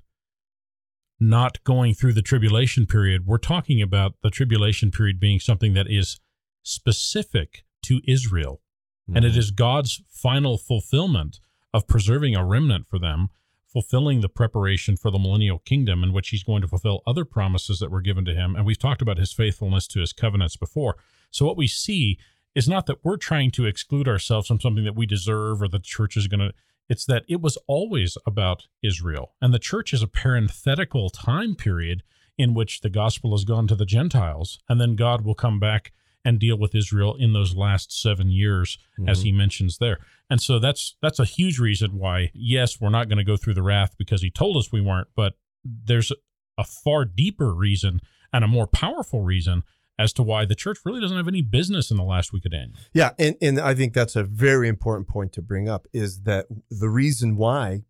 not 1.21 1.63
going 1.65 1.95
through 1.95 2.13
the 2.13 2.23
tribulation 2.23 2.87
period, 2.87 3.27
we're 3.27 3.39
talking 3.39 3.83
about 3.83 4.15
the 4.23 4.31
tribulation 4.31 4.91
period 4.91 5.19
being 5.19 5.41
something 5.41 5.75
that 5.75 5.91
is 5.91 6.21
specific 6.63 7.65
to 7.83 8.01
Israel. 8.07 8.61
Mm-hmm. 9.09 9.17
And 9.17 9.25
it 9.25 9.29
mm-hmm. 9.31 9.39
God's 9.51 10.03
final 10.11 10.59
fulfillment 10.59 11.41
of 11.73 11.89
preserving 11.89 12.37
a 12.37 12.45
remnant 12.45 12.87
for 12.87 12.99
them, 12.99 13.31
fulfilling 13.69 14.21
the 14.21 14.29
preparation 14.29 14.97
for 14.97 15.11
the 15.11 15.19
millennial 15.19 15.59
kingdom 15.59 16.03
in 16.03 16.13
which 16.13 16.31
he's 16.31 16.43
going 16.43 16.63
to 16.63 16.69
fulfill 16.69 17.03
other 17.07 17.25
promises 17.25 17.79
that 17.79 17.91
were 17.91 18.01
given 18.01 18.25
to 18.25 18.35
him. 18.35 18.57
And 18.57 18.65
we've 18.65 18.79
talked 18.79 19.03
about 19.03 19.19
his 19.19 19.33
faithfulness 19.33 19.87
to 19.89 20.01
his 20.01 20.13
covenants 20.13 20.57
before. 20.57 20.97
So 21.31 21.45
what 21.45 21.57
we 21.57 21.67
see 21.67 22.19
is 22.55 22.69
not 22.69 22.87
that 22.87 23.05
we're 23.05 23.19
trying 23.19 23.51
to 23.53 23.67
exclude 23.67 24.09
ourselves 24.09 24.49
from 24.49 24.61
something 24.61 24.85
that 24.85 24.97
we 24.97 25.07
deserve 25.07 25.63
or 25.63 25.69
the 25.69 25.79
church 25.79 26.17
is 26.17 26.27
going 26.27 26.41
to 26.41 26.53
it's 26.89 27.05
that 27.05 27.25
it 27.29 27.43
was 27.43 27.59
always 27.67 28.17
about 28.27 28.67
Israel. 28.83 29.35
And 29.43 29.53
the 29.53 29.59
church 29.59 29.93
is 29.93 30.03
a 30.03 30.09
parenthetical 30.09 31.11
time 31.11 31.55
period 31.55 32.03
in 32.39 32.55
which 32.55 32.81
the 32.81 32.89
gospel 32.89 33.33
has 33.33 33.45
gone 33.45 33.67
to 33.67 33.75
the 33.75 33.85
Gentiles. 33.85 34.59
And 34.69 34.81
then 34.81 34.97
God 34.97 35.23
will 35.23 35.35
come 35.35 35.61
back 35.61 35.93
and 36.29 36.39
deal 36.39 36.59
with 36.59 36.75
Israel 36.75 37.17
in 37.19 37.33
those 37.33 37.55
last 37.57 37.91
seven 37.91 38.31
years, 38.31 38.77
mm-hmm. 38.99 39.09
as 39.09 39.23
he 39.23 39.33
mentions 39.33 39.79
there. 39.79 39.99
And 40.29 40.41
so 40.43 40.59
that's 40.59 40.97
that's 41.01 41.19
a 41.19 41.25
huge 41.25 41.59
reason 41.59 41.99
why, 41.99 42.31
yes, 42.35 42.81
we're 42.81 42.91
not 42.91 43.09
going 43.09 43.19
to 43.19 43.25
go 43.25 43.39
through 43.39 43.55
the 43.55 43.63
wrath 43.63 43.95
because 43.99 44.21
he 44.21 44.31
told 44.31 44.57
us 44.59 44.71
we 44.71 44.83
weren't, 44.83 45.09
but 45.17 45.35
there's 45.65 46.13
a 46.59 46.65
far 46.65 47.07
deeper 47.07 47.55
reason 47.55 48.01
and 48.31 48.45
a 48.45 48.49
more 48.49 48.67
powerful 48.67 49.23
reason 49.23 49.63
as 49.99 50.13
to 50.13 50.23
why 50.23 50.45
the 50.45 50.55
church 50.55 50.79
really 50.85 51.01
doesn't 51.01 51.17
have 51.17 51.27
any 51.29 51.43
business 51.43 51.91
in 51.91 51.97
the 51.97 52.05
last 52.05 52.33
week 52.33 52.45
of 52.45 52.53
Daniel. 52.53 52.77
Yeah, 52.93 53.11
and, 53.19 53.37
and 53.41 53.59
I 53.59 53.75
think 53.75 53.95
that's 53.95 54.15
a 54.15 54.23
very 54.23 54.69
important 54.69 55.09
point 55.09 55.33
to 55.33 55.43
bring 55.43 55.69
up 55.69 55.89
is 55.93 56.23
that 56.23 56.47
the 56.71 56.91
reason 56.91 57.37
why 57.37 57.85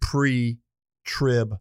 pre-trib 0.00 1.58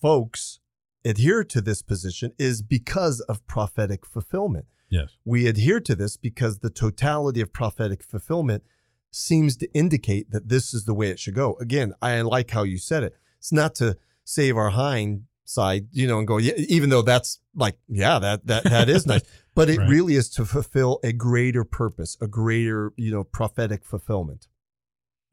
folks 0.00 0.60
adhere 1.04 1.44
to 1.44 1.60
this 1.60 1.82
position 1.82 2.32
is 2.38 2.62
because 2.62 3.20
of 3.20 3.46
prophetic 3.46 4.04
fulfillment. 4.04 4.66
Yes. 4.90 5.16
We 5.24 5.46
adhere 5.46 5.80
to 5.80 5.94
this 5.94 6.16
because 6.16 6.58
the 6.58 6.70
totality 6.70 7.40
of 7.40 7.52
prophetic 7.52 8.02
fulfillment 8.02 8.64
seems 9.10 9.56
to 9.56 9.72
indicate 9.72 10.30
that 10.30 10.48
this 10.48 10.74
is 10.74 10.84
the 10.84 10.94
way 10.94 11.08
it 11.08 11.18
should 11.18 11.34
go. 11.34 11.54
Again, 11.60 11.94
I 12.02 12.20
like 12.20 12.50
how 12.50 12.64
you 12.64 12.78
said 12.78 13.04
it. 13.04 13.16
It's 13.38 13.52
not 13.52 13.74
to 13.76 13.96
save 14.24 14.56
our 14.56 14.70
hind 14.70 15.24
side, 15.44 15.88
you 15.92 16.06
know, 16.06 16.18
and 16.18 16.26
go, 16.26 16.38
yeah, 16.38 16.52
even 16.56 16.90
though 16.90 17.02
that's 17.02 17.40
like, 17.54 17.76
yeah, 17.88 18.18
that 18.18 18.46
that 18.46 18.64
that 18.64 18.88
is 18.88 19.06
nice. 19.06 19.22
But 19.52 19.68
it 19.68 19.78
right. 19.78 19.88
really 19.88 20.14
is 20.14 20.30
to 20.30 20.44
fulfill 20.44 21.00
a 21.02 21.12
greater 21.12 21.64
purpose, 21.64 22.16
a 22.20 22.28
greater, 22.28 22.92
you 22.96 23.10
know, 23.10 23.24
prophetic 23.24 23.84
fulfillment. 23.84 24.46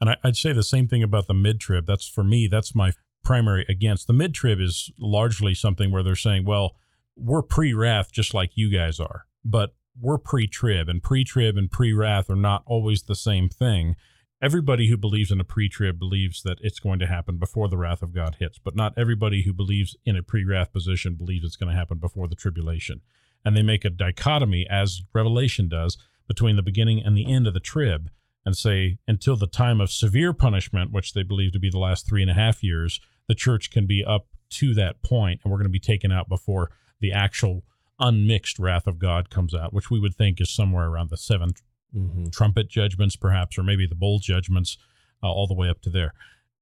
And 0.01 0.09
I, 0.09 0.15
would 0.23 0.35
say 0.35 0.53
the 0.53 0.63
same 0.63 0.87
thing 0.87 1.03
about 1.03 1.27
the 1.27 1.35
mid 1.35 1.59
trib. 1.59 1.85
That's 1.85 2.07
for 2.09 2.23
me, 2.23 2.47
that's 2.47 2.73
my 2.73 2.93
primary 3.23 3.63
against. 3.69 4.07
The 4.07 4.13
mid 4.13 4.33
trib 4.33 4.59
is 4.59 4.91
largely 4.99 5.53
something 5.53 5.91
where 5.91 6.01
they're 6.01 6.15
saying, 6.15 6.45
well, 6.45 6.75
we're 7.15 7.43
pre 7.43 7.73
wrath 7.73 8.11
just 8.11 8.33
like 8.33 8.51
you 8.55 8.71
guys 8.71 8.99
are 8.99 9.27
but 9.49 9.75
we're 9.99 10.17
pre-trib 10.17 10.89
and 10.89 11.01
pre-trib 11.01 11.57
and 11.57 11.71
pre-wrath 11.71 12.29
are 12.29 12.35
not 12.35 12.63
always 12.65 13.03
the 13.03 13.15
same 13.15 13.49
thing. 13.49 13.95
Everybody 14.41 14.89
who 14.89 14.97
believes 14.97 15.31
in 15.31 15.39
a 15.39 15.43
pre-trib 15.43 15.97
believes 15.97 16.43
that 16.43 16.59
it's 16.61 16.79
going 16.79 16.99
to 16.99 17.07
happen 17.07 17.37
before 17.37 17.67
the 17.67 17.77
wrath 17.77 18.03
of 18.03 18.13
god 18.13 18.35
hits 18.39 18.59
but 18.59 18.75
not 18.75 18.93
everybody 18.95 19.43
who 19.43 19.53
believes 19.53 19.95
in 20.05 20.15
a 20.15 20.21
pre-wrath 20.21 20.71
position 20.71 21.15
believes 21.15 21.43
it's 21.43 21.55
going 21.55 21.71
to 21.71 21.77
happen 21.77 21.97
before 21.97 22.27
the 22.27 22.35
tribulation. 22.35 23.01
And 23.43 23.55
they 23.55 23.63
make 23.63 23.85
a 23.85 23.89
dichotomy 23.89 24.67
as 24.69 25.01
revelation 25.13 25.69
does 25.69 25.97
between 26.27 26.57
the 26.57 26.61
beginning 26.61 27.01
and 27.03 27.17
the 27.17 27.31
end 27.31 27.47
of 27.47 27.53
the 27.53 27.59
trib 27.59 28.09
and 28.45 28.55
say 28.55 28.97
until 29.07 29.35
the 29.35 29.47
time 29.47 29.81
of 29.81 29.89
severe 29.89 30.33
punishment 30.33 30.91
which 30.91 31.13
they 31.13 31.23
believe 31.23 31.53
to 31.53 31.59
be 31.59 31.69
the 31.69 31.79
last 31.79 32.07
three 32.07 32.21
and 32.21 32.31
a 32.31 32.35
half 32.35 32.63
years 32.63 32.99
the 33.27 33.35
church 33.35 33.71
can 33.71 33.87
be 33.87 34.03
up 34.05 34.27
to 34.49 34.73
that 34.73 35.01
point 35.01 35.39
and 35.43 35.51
we're 35.51 35.57
going 35.57 35.65
to 35.65 35.69
be 35.69 35.79
taken 35.79 36.11
out 36.11 36.29
before 36.29 36.69
the 36.99 37.11
actual 37.11 37.63
unmixed 37.99 38.59
wrath 38.59 38.87
of 38.87 38.99
God 38.99 39.29
comes 39.29 39.53
out, 39.53 39.73
which 39.73 39.89
we 39.89 39.99
would 39.99 40.15
think 40.15 40.39
is 40.39 40.49
somewhere 40.49 40.87
around 40.87 41.09
the 41.09 41.17
7 41.17 41.51
mm-hmm. 41.95 42.29
trumpet 42.29 42.69
judgments, 42.69 43.15
perhaps, 43.15 43.57
or 43.57 43.63
maybe 43.63 43.87
the 43.87 43.95
bowl 43.95 44.19
judgments, 44.19 44.77
uh, 45.23 45.31
all 45.31 45.47
the 45.47 45.53
way 45.53 45.69
up 45.69 45.81
to 45.81 45.89
there. 45.89 46.13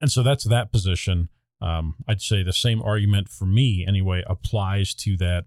And 0.02 0.12
so 0.12 0.24
that's 0.24 0.46
that 0.46 0.72
position. 0.72 1.30
Um, 1.62 1.96
I'd 2.08 2.22
say 2.22 2.44
the 2.44 2.54
same 2.54 2.82
argument 2.82 3.30
for 3.30 3.46
me, 3.46 3.86
anyway, 3.88 4.24
applies 4.28 4.94
to 4.96 5.18
that 5.18 5.46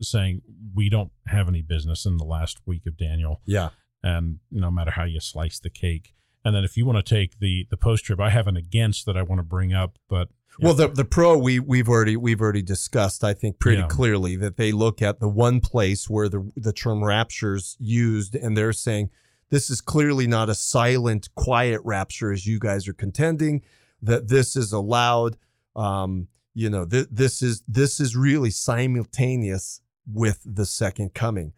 saying 0.00 0.42
we 0.74 0.88
don't 0.88 1.10
have 1.26 1.48
any 1.48 1.62
business 1.62 2.06
in 2.06 2.16
the 2.18 2.24
last 2.24 2.60
week 2.66 2.86
of 2.86 2.96
Daniel. 2.96 3.40
Yeah. 3.44 3.70
And 4.02 4.38
no 4.50 4.70
matter 4.70 4.92
how 4.92 5.04
you 5.04 5.20
slice 5.20 5.58
the 5.58 5.70
cake. 5.70 6.14
And 6.44 6.54
then 6.54 6.64
if 6.64 6.76
you 6.76 6.86
want 6.86 7.04
to 7.04 7.14
take 7.14 7.40
the 7.40 7.66
the 7.68 7.76
post 7.76 8.04
trib, 8.04 8.20
I 8.20 8.30
have 8.30 8.46
an 8.46 8.56
against 8.56 9.06
that 9.06 9.16
I 9.16 9.22
want 9.22 9.40
to 9.40 9.44
bring 9.44 9.74
up, 9.74 9.98
but 10.08 10.28
well, 10.60 10.74
the 10.74 10.88
the 10.88 11.04
pro 11.04 11.36
we 11.36 11.60
we've 11.60 11.88
already 11.88 12.16
we've 12.16 12.40
already 12.40 12.62
discussed. 12.62 13.22
I 13.22 13.34
think 13.34 13.58
pretty 13.58 13.82
yeah. 13.82 13.88
clearly 13.88 14.36
that 14.36 14.56
they 14.56 14.72
look 14.72 15.00
at 15.00 15.20
the 15.20 15.28
one 15.28 15.60
place 15.60 16.08
where 16.08 16.28
the 16.28 16.50
the 16.56 16.72
term 16.72 17.04
raptures 17.04 17.76
used, 17.78 18.34
and 18.34 18.56
they're 18.56 18.72
saying 18.72 19.10
this 19.50 19.70
is 19.70 19.80
clearly 19.80 20.26
not 20.26 20.48
a 20.48 20.54
silent, 20.54 21.28
quiet 21.34 21.80
rapture 21.84 22.32
as 22.32 22.46
you 22.46 22.58
guys 22.58 22.88
are 22.88 22.94
contending. 22.94 23.62
That 24.02 24.28
this 24.28 24.56
is 24.56 24.72
allowed. 24.72 25.36
Um, 25.74 26.28
you 26.54 26.70
know, 26.70 26.84
th- 26.84 27.08
this 27.10 27.42
is 27.42 27.62
this 27.68 28.00
is 28.00 28.16
really 28.16 28.50
simultaneous 28.50 29.80
with 30.12 30.40
the 30.44 30.66
second 30.66 31.14
coming. 31.14 31.52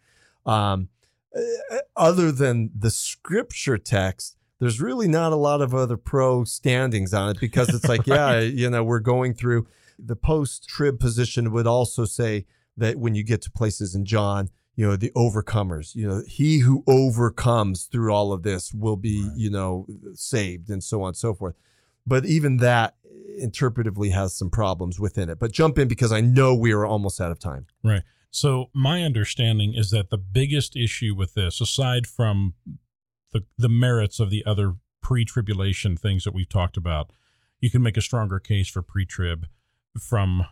Um, 0.45 0.89
uh, 1.35 1.79
other 1.97 2.33
than 2.33 2.71
the 2.77 2.91
scripture 2.91 3.79
text, 3.79 4.37
there's 4.61 4.81
really 4.81 5.09
not 5.09 5.33
a 5.33 5.37
lot 5.37 5.61
of 5.61 5.75
other 5.75 5.96
pro 5.96 6.44
standings 6.44 7.12
on 7.12 7.31
it 7.31 7.40
because 7.40 7.68
it's 7.70 7.88
like, 7.88 8.01
right. 8.07 8.35
yeah, 8.35 8.40
you 8.40 8.70
know, 8.70 8.85
we're 8.85 9.01
going 9.01 9.35
through 9.35 9.66
the 9.99 10.16
post 10.16 10.68
trib 10.68 11.01
position 11.01 11.51
would 11.51 11.66
also 11.66 12.05
say 12.05 12.46
that 12.77 12.96
when 12.96 13.14
you 13.14 13.25
get 13.25 13.42
to 13.42 13.51
places 13.51 13.94
in 13.94 14.05
John, 14.05 14.49
you 14.77 14.87
know, 14.87 14.96
the 14.96 15.11
overcomers, 15.16 15.94
you 15.94 16.07
know, 16.07 16.23
he 16.27 16.59
who 16.59 16.85
overcomes 16.87 17.85
through 17.85 18.12
all 18.12 18.33
of 18.33 18.42
this 18.42 18.73
will 18.73 18.96
be, 18.96 19.23
right. 19.23 19.37
you 19.37 19.51
know, 19.51 19.87
saved 20.14 20.70
and 20.70 20.83
so 20.83 21.03
on 21.03 21.09
and 21.09 21.16
so 21.16 21.35
forth. 21.35 21.55
But 22.07 22.25
even 22.25 22.59
that 22.59 22.94
interpretively 23.40 24.12
has 24.12 24.35
some 24.35 24.51
problems 24.51 25.01
within 25.01 25.29
it. 25.29 25.38
But 25.38 25.53
jump 25.53 25.79
in 25.79 25.88
because 25.88 26.12
I 26.12 26.20
know 26.20 26.55
we 26.55 26.73
are 26.73 26.87
almost 26.87 27.20
out 27.20 27.31
of 27.31 27.38
time. 27.38 27.66
Right. 27.83 28.03
So 28.31 28.70
my 28.73 29.03
understanding 29.03 29.75
is 29.75 29.90
that 29.90 30.11
the 30.11 30.18
biggest 30.18 30.77
issue 30.77 31.14
with 31.16 31.35
this, 31.35 31.61
aside 31.61 32.07
from 32.07 32.55
the 33.33 33.45
the 33.57 33.69
merits 33.69 34.21
of 34.21 34.31
the 34.31 34.45
other 34.45 34.75
pre-tribulation 35.03 35.97
things 35.97 36.25
that 36.25 36.35
we've 36.35 36.49
talked 36.49 36.77
about, 36.77 37.11
you 37.61 37.71
can 37.71 37.83
make 37.83 37.97
a 37.97 38.03
stronger 38.03 38.38
case 38.38 38.69
for 38.69 38.83
pre-trib 38.83 39.47
from 39.99 40.47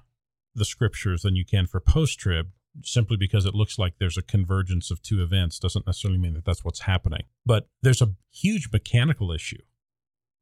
the 0.54 0.64
scriptures 0.64 1.22
than 1.22 1.36
you 1.36 1.44
can 1.44 1.66
for 1.66 1.80
post-trib, 1.80 2.48
simply 2.82 3.16
because 3.16 3.44
it 3.44 3.54
looks 3.54 3.78
like 3.78 3.94
there's 3.98 4.16
a 4.16 4.22
convergence 4.22 4.90
of 4.90 5.02
two 5.02 5.22
events 5.22 5.58
doesn't 5.58 5.86
necessarily 5.86 6.18
mean 6.18 6.34
that 6.34 6.44
that's 6.44 6.64
what's 6.64 6.80
happening. 6.80 7.22
But 7.46 7.68
there's 7.82 8.02
a 8.02 8.14
huge 8.30 8.70
mechanical 8.72 9.32
issue 9.32 9.62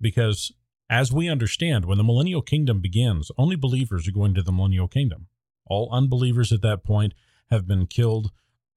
because 0.00 0.52
as 0.88 1.12
we 1.12 1.28
understand, 1.28 1.84
when 1.84 1.98
the 1.98 2.04
millennial 2.04 2.42
kingdom 2.42 2.80
begins, 2.80 3.30
only 3.36 3.56
believers 3.56 4.06
are 4.06 4.12
going 4.12 4.34
to 4.34 4.42
the 4.42 4.52
millennial 4.52 4.88
kingdom. 4.88 5.26
All 5.66 5.88
unbelievers 5.92 6.52
at 6.52 6.62
that 6.62 6.84
point 6.84 7.12
have 7.50 7.66
been 7.66 7.86
killed 7.86 8.30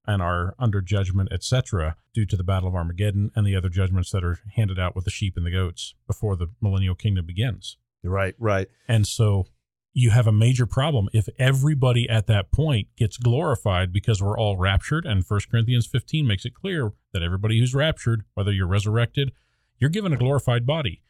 and 0.09 0.23
are 0.23 0.55
under 0.57 0.81
judgment, 0.81 1.29
etc., 1.31 1.95
due 2.15 2.25
to 2.25 2.35
the 2.35 2.43
Battle 2.43 2.67
of 2.67 2.73
Armageddon 2.73 3.29
and 3.35 3.45
the 3.45 3.55
other 3.55 3.69
judgments 3.69 4.09
that 4.09 4.23
are 4.23 4.39
handed 4.55 4.79
out 4.79 4.95
with 4.95 5.05
the 5.05 5.11
sheep 5.11 5.37
and 5.37 5.45
the 5.45 5.51
goats 5.51 5.93
before 6.07 6.35
the 6.35 6.47
millennial 6.59 6.95
kingdom 6.95 7.27
begins. 7.27 7.77
Right, 8.03 8.33
right. 8.39 8.67
And 8.87 9.05
so 9.05 9.45
you 9.93 10.09
have 10.09 10.25
a 10.25 10.31
major 10.31 10.65
problem 10.65 11.09
if 11.13 11.27
everybody 11.37 12.09
at 12.09 12.25
that 12.25 12.51
point 12.51 12.87
gets 12.97 13.17
glorified 13.17 13.93
because 13.93 14.19
we're 14.19 14.37
all 14.37 14.57
raptured. 14.57 15.05
And 15.05 15.23
1 15.23 15.41
Corinthians 15.51 15.85
15 15.85 16.25
makes 16.25 16.43
it 16.43 16.55
clear 16.55 16.93
that 17.13 17.21
everybody 17.21 17.59
who's 17.59 17.75
raptured, 17.75 18.23
whether 18.33 18.51
you're 18.51 18.65
resurrected, 18.65 19.31
you're 19.77 19.91
given 19.91 20.11
a 20.11 20.17
glorified 20.17 20.65
body. 20.65 21.03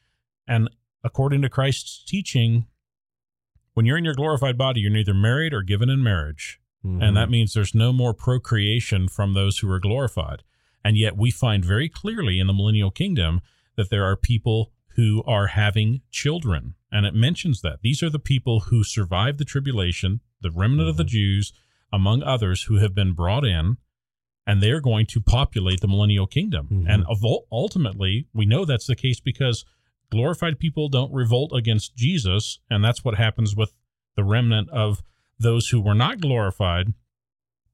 And 0.45 0.69
according 1.05 1.41
to 1.43 1.49
Christ's 1.49 2.03
teaching, 2.05 2.65
when 3.75 3.85
you're 3.85 3.97
in 3.97 4.05
your 4.05 4.13
glorified 4.15 4.57
body, 4.57 4.81
you're 4.81 4.91
neither 4.91 5.13
married 5.13 5.53
or 5.53 5.61
given 5.61 5.89
in 5.89 6.03
marriage. 6.03 6.58
Mm-hmm. 6.85 7.01
And 7.01 7.17
that 7.17 7.29
means 7.29 7.53
there's 7.53 7.75
no 7.75 7.91
more 7.91 8.13
procreation 8.13 9.07
from 9.07 9.33
those 9.33 9.57
who 9.57 9.69
are 9.69 9.79
glorified. 9.79 10.43
And 10.83 10.97
yet 10.97 11.17
we 11.17 11.31
find 11.31 11.63
very 11.63 11.89
clearly 11.89 12.39
in 12.39 12.47
the 12.47 12.53
millennial 12.53 12.91
kingdom 12.91 13.41
that 13.75 13.89
there 13.89 14.05
are 14.05 14.15
people 14.15 14.71
who 14.95 15.23
are 15.25 15.47
having 15.47 16.01
children. 16.11 16.75
And 16.91 17.05
it 17.05 17.13
mentions 17.13 17.61
that 17.61 17.79
these 17.81 18.01
are 18.01 18.09
the 18.09 18.19
people 18.19 18.61
who 18.61 18.83
survived 18.83 19.39
the 19.39 19.45
tribulation, 19.45 20.21
the 20.41 20.51
remnant 20.51 20.81
mm-hmm. 20.81 20.89
of 20.89 20.97
the 20.97 21.03
mm-hmm. 21.03 21.09
Jews, 21.09 21.53
among 21.91 22.23
others, 22.23 22.63
who 22.63 22.77
have 22.77 22.95
been 22.95 23.13
brought 23.13 23.45
in, 23.45 23.77
and 24.47 24.63
they're 24.63 24.81
going 24.81 25.05
to 25.07 25.21
populate 25.21 25.81
the 25.81 25.87
millennial 25.87 26.27
kingdom. 26.27 26.67
Mm-hmm. 26.71 26.89
And 26.89 27.05
ultimately, 27.51 28.27
we 28.33 28.45
know 28.45 28.65
that's 28.65 28.87
the 28.87 28.95
case 28.95 29.19
because 29.19 29.63
glorified 30.09 30.59
people 30.59 30.89
don't 30.89 31.13
revolt 31.13 31.51
against 31.53 31.95
Jesus. 31.95 32.59
And 32.69 32.83
that's 32.83 33.03
what 33.03 33.15
happens 33.15 33.55
with 33.55 33.73
the 34.15 34.23
remnant 34.23 34.69
of 34.71 35.03
those 35.39 35.69
who 35.69 35.81
were 35.81 35.95
not 35.95 36.21
glorified. 36.21 36.93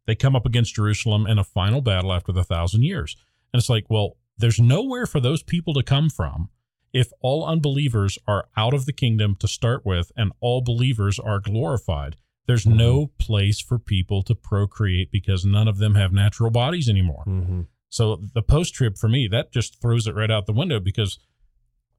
They 0.05 0.15
come 0.15 0.35
up 0.35 0.45
against 0.45 0.75
Jerusalem 0.75 1.25
in 1.25 1.39
a 1.39 1.43
final 1.43 1.81
battle 1.81 2.13
after 2.13 2.31
the 2.31 2.43
thousand 2.43 2.83
years. 2.83 3.17
And 3.51 3.59
it's 3.59 3.69
like, 3.69 3.85
well, 3.89 4.17
there's 4.37 4.59
nowhere 4.59 5.05
for 5.05 5.19
those 5.19 5.41
people 5.41 5.73
to 5.73 5.83
come 5.83 6.09
from 6.09 6.49
if 6.93 7.11
all 7.21 7.45
unbelievers 7.45 8.17
are 8.27 8.47
out 8.55 8.73
of 8.73 8.85
the 8.85 8.93
kingdom 8.93 9.35
to 9.35 9.47
start 9.47 9.85
with 9.85 10.11
and 10.15 10.31
all 10.39 10.61
believers 10.61 11.19
are 11.19 11.39
glorified. 11.39 12.15
There's 12.47 12.65
mm-hmm. 12.65 12.77
no 12.77 13.11
place 13.17 13.59
for 13.59 13.79
people 13.79 14.21
to 14.23 14.35
procreate 14.35 15.11
because 15.11 15.43
none 15.43 15.67
of 15.67 15.77
them 15.77 15.95
have 15.95 16.13
natural 16.13 16.51
bodies 16.51 16.87
anymore. 16.87 17.23
Mm-hmm. 17.27 17.61
So 17.89 18.21
the 18.33 18.41
post 18.41 18.73
trib 18.73 18.97
for 18.97 19.09
me, 19.09 19.27
that 19.29 19.51
just 19.51 19.81
throws 19.81 20.07
it 20.07 20.15
right 20.15 20.29
out 20.29 20.45
the 20.45 20.53
window 20.53 20.79
because 20.79 21.17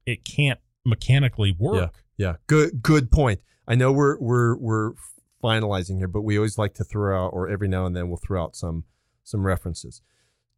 it 0.05 0.23
can't 0.23 0.59
mechanically 0.85 1.55
work. 1.57 1.93
Yeah, 2.17 2.27
yeah. 2.27 2.35
Good 2.47 2.81
good 2.81 3.11
point. 3.11 3.41
I 3.67 3.75
know 3.75 3.91
we're 3.91 4.17
we're 4.19 4.55
we're 4.57 4.91
finalizing 5.43 5.97
here, 5.97 6.07
but 6.07 6.21
we 6.21 6.37
always 6.37 6.57
like 6.57 6.73
to 6.75 6.83
throw 6.83 7.25
out, 7.25 7.29
or 7.29 7.49
every 7.49 7.67
now 7.67 7.85
and 7.85 7.95
then 7.95 8.07
we'll 8.09 8.17
throw 8.17 8.43
out 8.43 8.55
some 8.55 8.85
some 9.23 9.45
references 9.45 10.01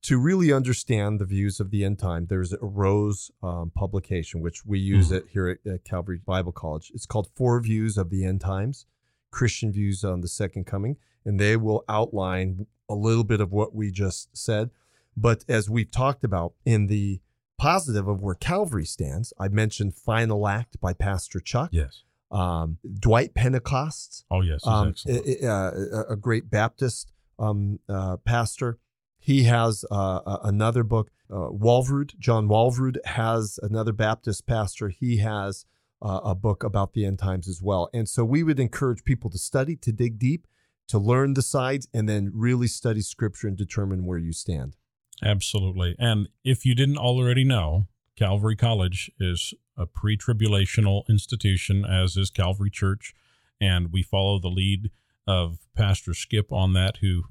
to 0.02 0.18
really 0.18 0.54
understand 0.54 1.20
the 1.20 1.26
views 1.26 1.60
of 1.60 1.72
the 1.72 1.84
end 1.84 2.00
time. 2.00 2.28
There's 2.28 2.54
a 2.54 2.58
Rose 2.62 3.32
um, 3.44 3.72
publication 3.76 4.42
which 4.42 4.66
we 4.66 4.80
use 4.80 5.08
mm-hmm. 5.08 5.16
it 5.16 5.26
here 5.32 5.50
at, 5.50 5.72
at 5.72 5.84
Calvary 5.84 6.22
Bible 6.26 6.52
College. 6.52 6.92
It's 6.94 7.06
called 7.06 7.30
Four 7.36 7.60
Views 7.62 7.98
of 7.98 8.10
the 8.10 8.24
End 8.24 8.42
Times: 8.42 8.86
Christian 9.32 9.72
Views 9.72 10.04
on 10.04 10.22
the 10.22 10.28
Second 10.28 10.66
Coming, 10.66 10.98
and 11.26 11.40
they 11.40 11.58
will 11.58 11.84
outline 11.90 12.68
a 12.88 12.96
little 12.96 13.24
bit 13.24 13.42
of 13.42 13.52
what 13.52 13.76
we 13.76 13.92
just 13.92 14.36
said. 14.36 14.70
But 15.18 15.44
as 15.50 15.70
we've 15.70 15.92
talked 15.92 16.24
about 16.24 16.54
in 16.66 16.88
the 16.88 17.20
positive 17.58 18.08
of 18.08 18.22
where 18.22 18.36
Calvary 18.36 18.86
stands, 18.86 19.34
I 19.38 19.50
mentioned 19.50 19.96
Final 19.96 20.48
Act 20.48 20.80
by 20.80 20.94
Pastor 20.94 21.42
Chuck. 21.42 21.70
Yes 21.74 22.04
um, 22.32 22.78
Dwight 23.00 23.34
Pentecost. 23.34 24.26
Oh 24.30 24.42
yes, 24.42 24.66
um, 24.66 24.94
a, 25.08 26.06
a, 26.10 26.16
great 26.16 26.50
Baptist 26.50 27.12
um, 27.38 27.80
uh, 27.90 28.18
pastor. 28.18 28.78
He 29.18 29.44
has 29.44 29.84
uh, 29.92 30.38
another 30.44 30.84
book. 30.84 31.12
Uh, 31.30 31.50
Walvoord, 31.50 32.18
John 32.18 32.48
Walvoord 32.48 32.98
has 33.06 33.60
another 33.62 33.92
Baptist 33.92 34.48
pastor. 34.48 34.90
He 34.90 35.18
has 35.18 35.66
uh, 36.02 36.22
a 36.24 36.36
book 36.36 36.64
about 36.64 36.94
the 36.94 37.06
end 37.06 37.20
times 37.20 37.48
as 37.48 37.62
well. 37.62 37.90
And 37.94 38.08
so 38.08 38.24
we 38.24 38.44
would 38.44 38.60
encourage 38.60 39.04
people 39.04 39.30
to 39.32 39.38
study, 39.38 39.76
to 39.78 39.92
dig 39.92 40.18
deep, 40.18 40.48
to 40.88 40.98
learn 40.98 41.34
the 41.34 41.42
sides, 41.42 41.88
and 41.94 42.08
then 42.08 42.32
really 42.34 42.68
study 42.68 43.02
Scripture 43.02 43.48
and 43.48 43.58
determine 43.58 44.06
where 44.06 44.18
you 44.18 44.34
stand. 44.34 44.76
Absolutely. 45.24 45.96
And 46.00 46.30
if 46.44 46.66
you 46.66 46.74
didn't 46.74 46.98
already 46.98 47.44
know, 47.44 47.88
Calvary 48.20 48.58
College 48.58 49.10
is 49.18 49.54
a 49.78 49.86
pre 49.86 50.18
tribulational 50.18 51.08
institution, 51.08 51.86
as 51.86 52.18
is 52.18 52.30
Calvary 52.30 52.70
Church. 52.70 53.14
And 53.62 53.94
we 53.94 54.04
follow 54.04 54.40
the 54.40 54.50
lead 54.50 54.92
of 55.26 55.60
Pastor 55.74 56.14
Skip 56.14 56.52
on 56.52 56.74
that, 56.74 56.98
who, 56.98 57.24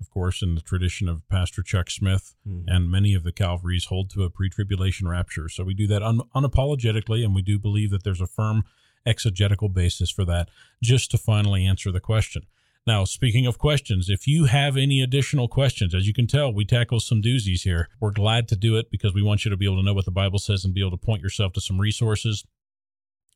of 0.00 0.10
course, 0.10 0.42
in 0.42 0.56
the 0.56 0.60
tradition 0.60 1.08
of 1.08 1.28
Pastor 1.28 1.62
Chuck 1.62 1.90
Smith 1.90 2.34
mm-hmm. 2.46 2.68
and 2.68 2.90
many 2.90 3.14
of 3.14 3.22
the 3.22 3.30
Calvaries 3.30 3.84
hold 3.84 4.10
to 4.10 4.24
a 4.24 4.30
pre 4.30 4.50
tribulation 4.50 5.06
rapture. 5.06 5.48
So 5.48 5.62
we 5.62 5.74
do 5.74 5.86
that 5.86 6.02
un- 6.02 6.22
unapologetically, 6.34 7.24
and 7.24 7.32
we 7.32 7.42
do 7.42 7.56
believe 7.56 7.92
that 7.92 8.02
there's 8.02 8.20
a 8.20 8.26
firm 8.26 8.64
exegetical 9.06 9.68
basis 9.68 10.10
for 10.10 10.24
that. 10.24 10.48
Just 10.82 11.12
to 11.12 11.18
finally 11.18 11.64
answer 11.64 11.92
the 11.92 12.00
question 12.00 12.42
now, 12.86 13.04
speaking 13.04 13.46
of 13.46 13.58
questions, 13.58 14.08
if 14.08 14.28
you 14.28 14.44
have 14.44 14.76
any 14.76 15.02
additional 15.02 15.48
questions, 15.48 15.92
as 15.92 16.06
you 16.06 16.14
can 16.14 16.28
tell, 16.28 16.54
we 16.54 16.64
tackle 16.64 17.00
some 17.00 17.20
doozies 17.20 17.62
here. 17.62 17.88
We're 18.00 18.12
glad 18.12 18.46
to 18.48 18.56
do 18.56 18.76
it 18.76 18.92
because 18.92 19.12
we 19.12 19.22
want 19.22 19.44
you 19.44 19.50
to 19.50 19.56
be 19.56 19.66
able 19.66 19.78
to 19.78 19.82
know 19.82 19.94
what 19.94 20.04
the 20.04 20.12
Bible 20.12 20.38
says 20.38 20.64
and 20.64 20.72
be 20.72 20.82
able 20.82 20.92
to 20.92 21.04
point 21.04 21.20
yourself 21.20 21.52
to 21.54 21.60
some 21.60 21.80
resources. 21.80 22.44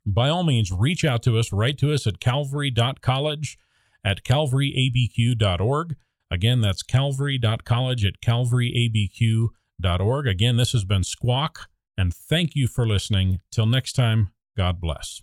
By 0.06 0.28
all 0.28 0.44
means, 0.44 0.70
reach 0.70 1.04
out 1.04 1.24
to 1.24 1.36
us, 1.36 1.52
write 1.52 1.78
to 1.78 1.92
us 1.92 2.06
at 2.06 2.20
calvary.college 2.20 3.58
at 4.04 4.22
calvaryabq.org. 4.24 5.96
Again, 6.30 6.60
that's 6.60 6.84
calvary.college 6.84 8.04
at 8.04 8.20
calvaryabq.org. 8.20 10.26
Again, 10.28 10.56
this 10.56 10.72
has 10.72 10.84
been 10.84 11.02
Squawk, 11.02 11.68
and 11.98 12.14
thank 12.14 12.54
you 12.54 12.68
for 12.68 12.86
listening. 12.86 13.40
Till 13.50 13.66
next 13.66 13.94
time, 13.94 14.30
God 14.56 14.80
bless. 14.80 15.22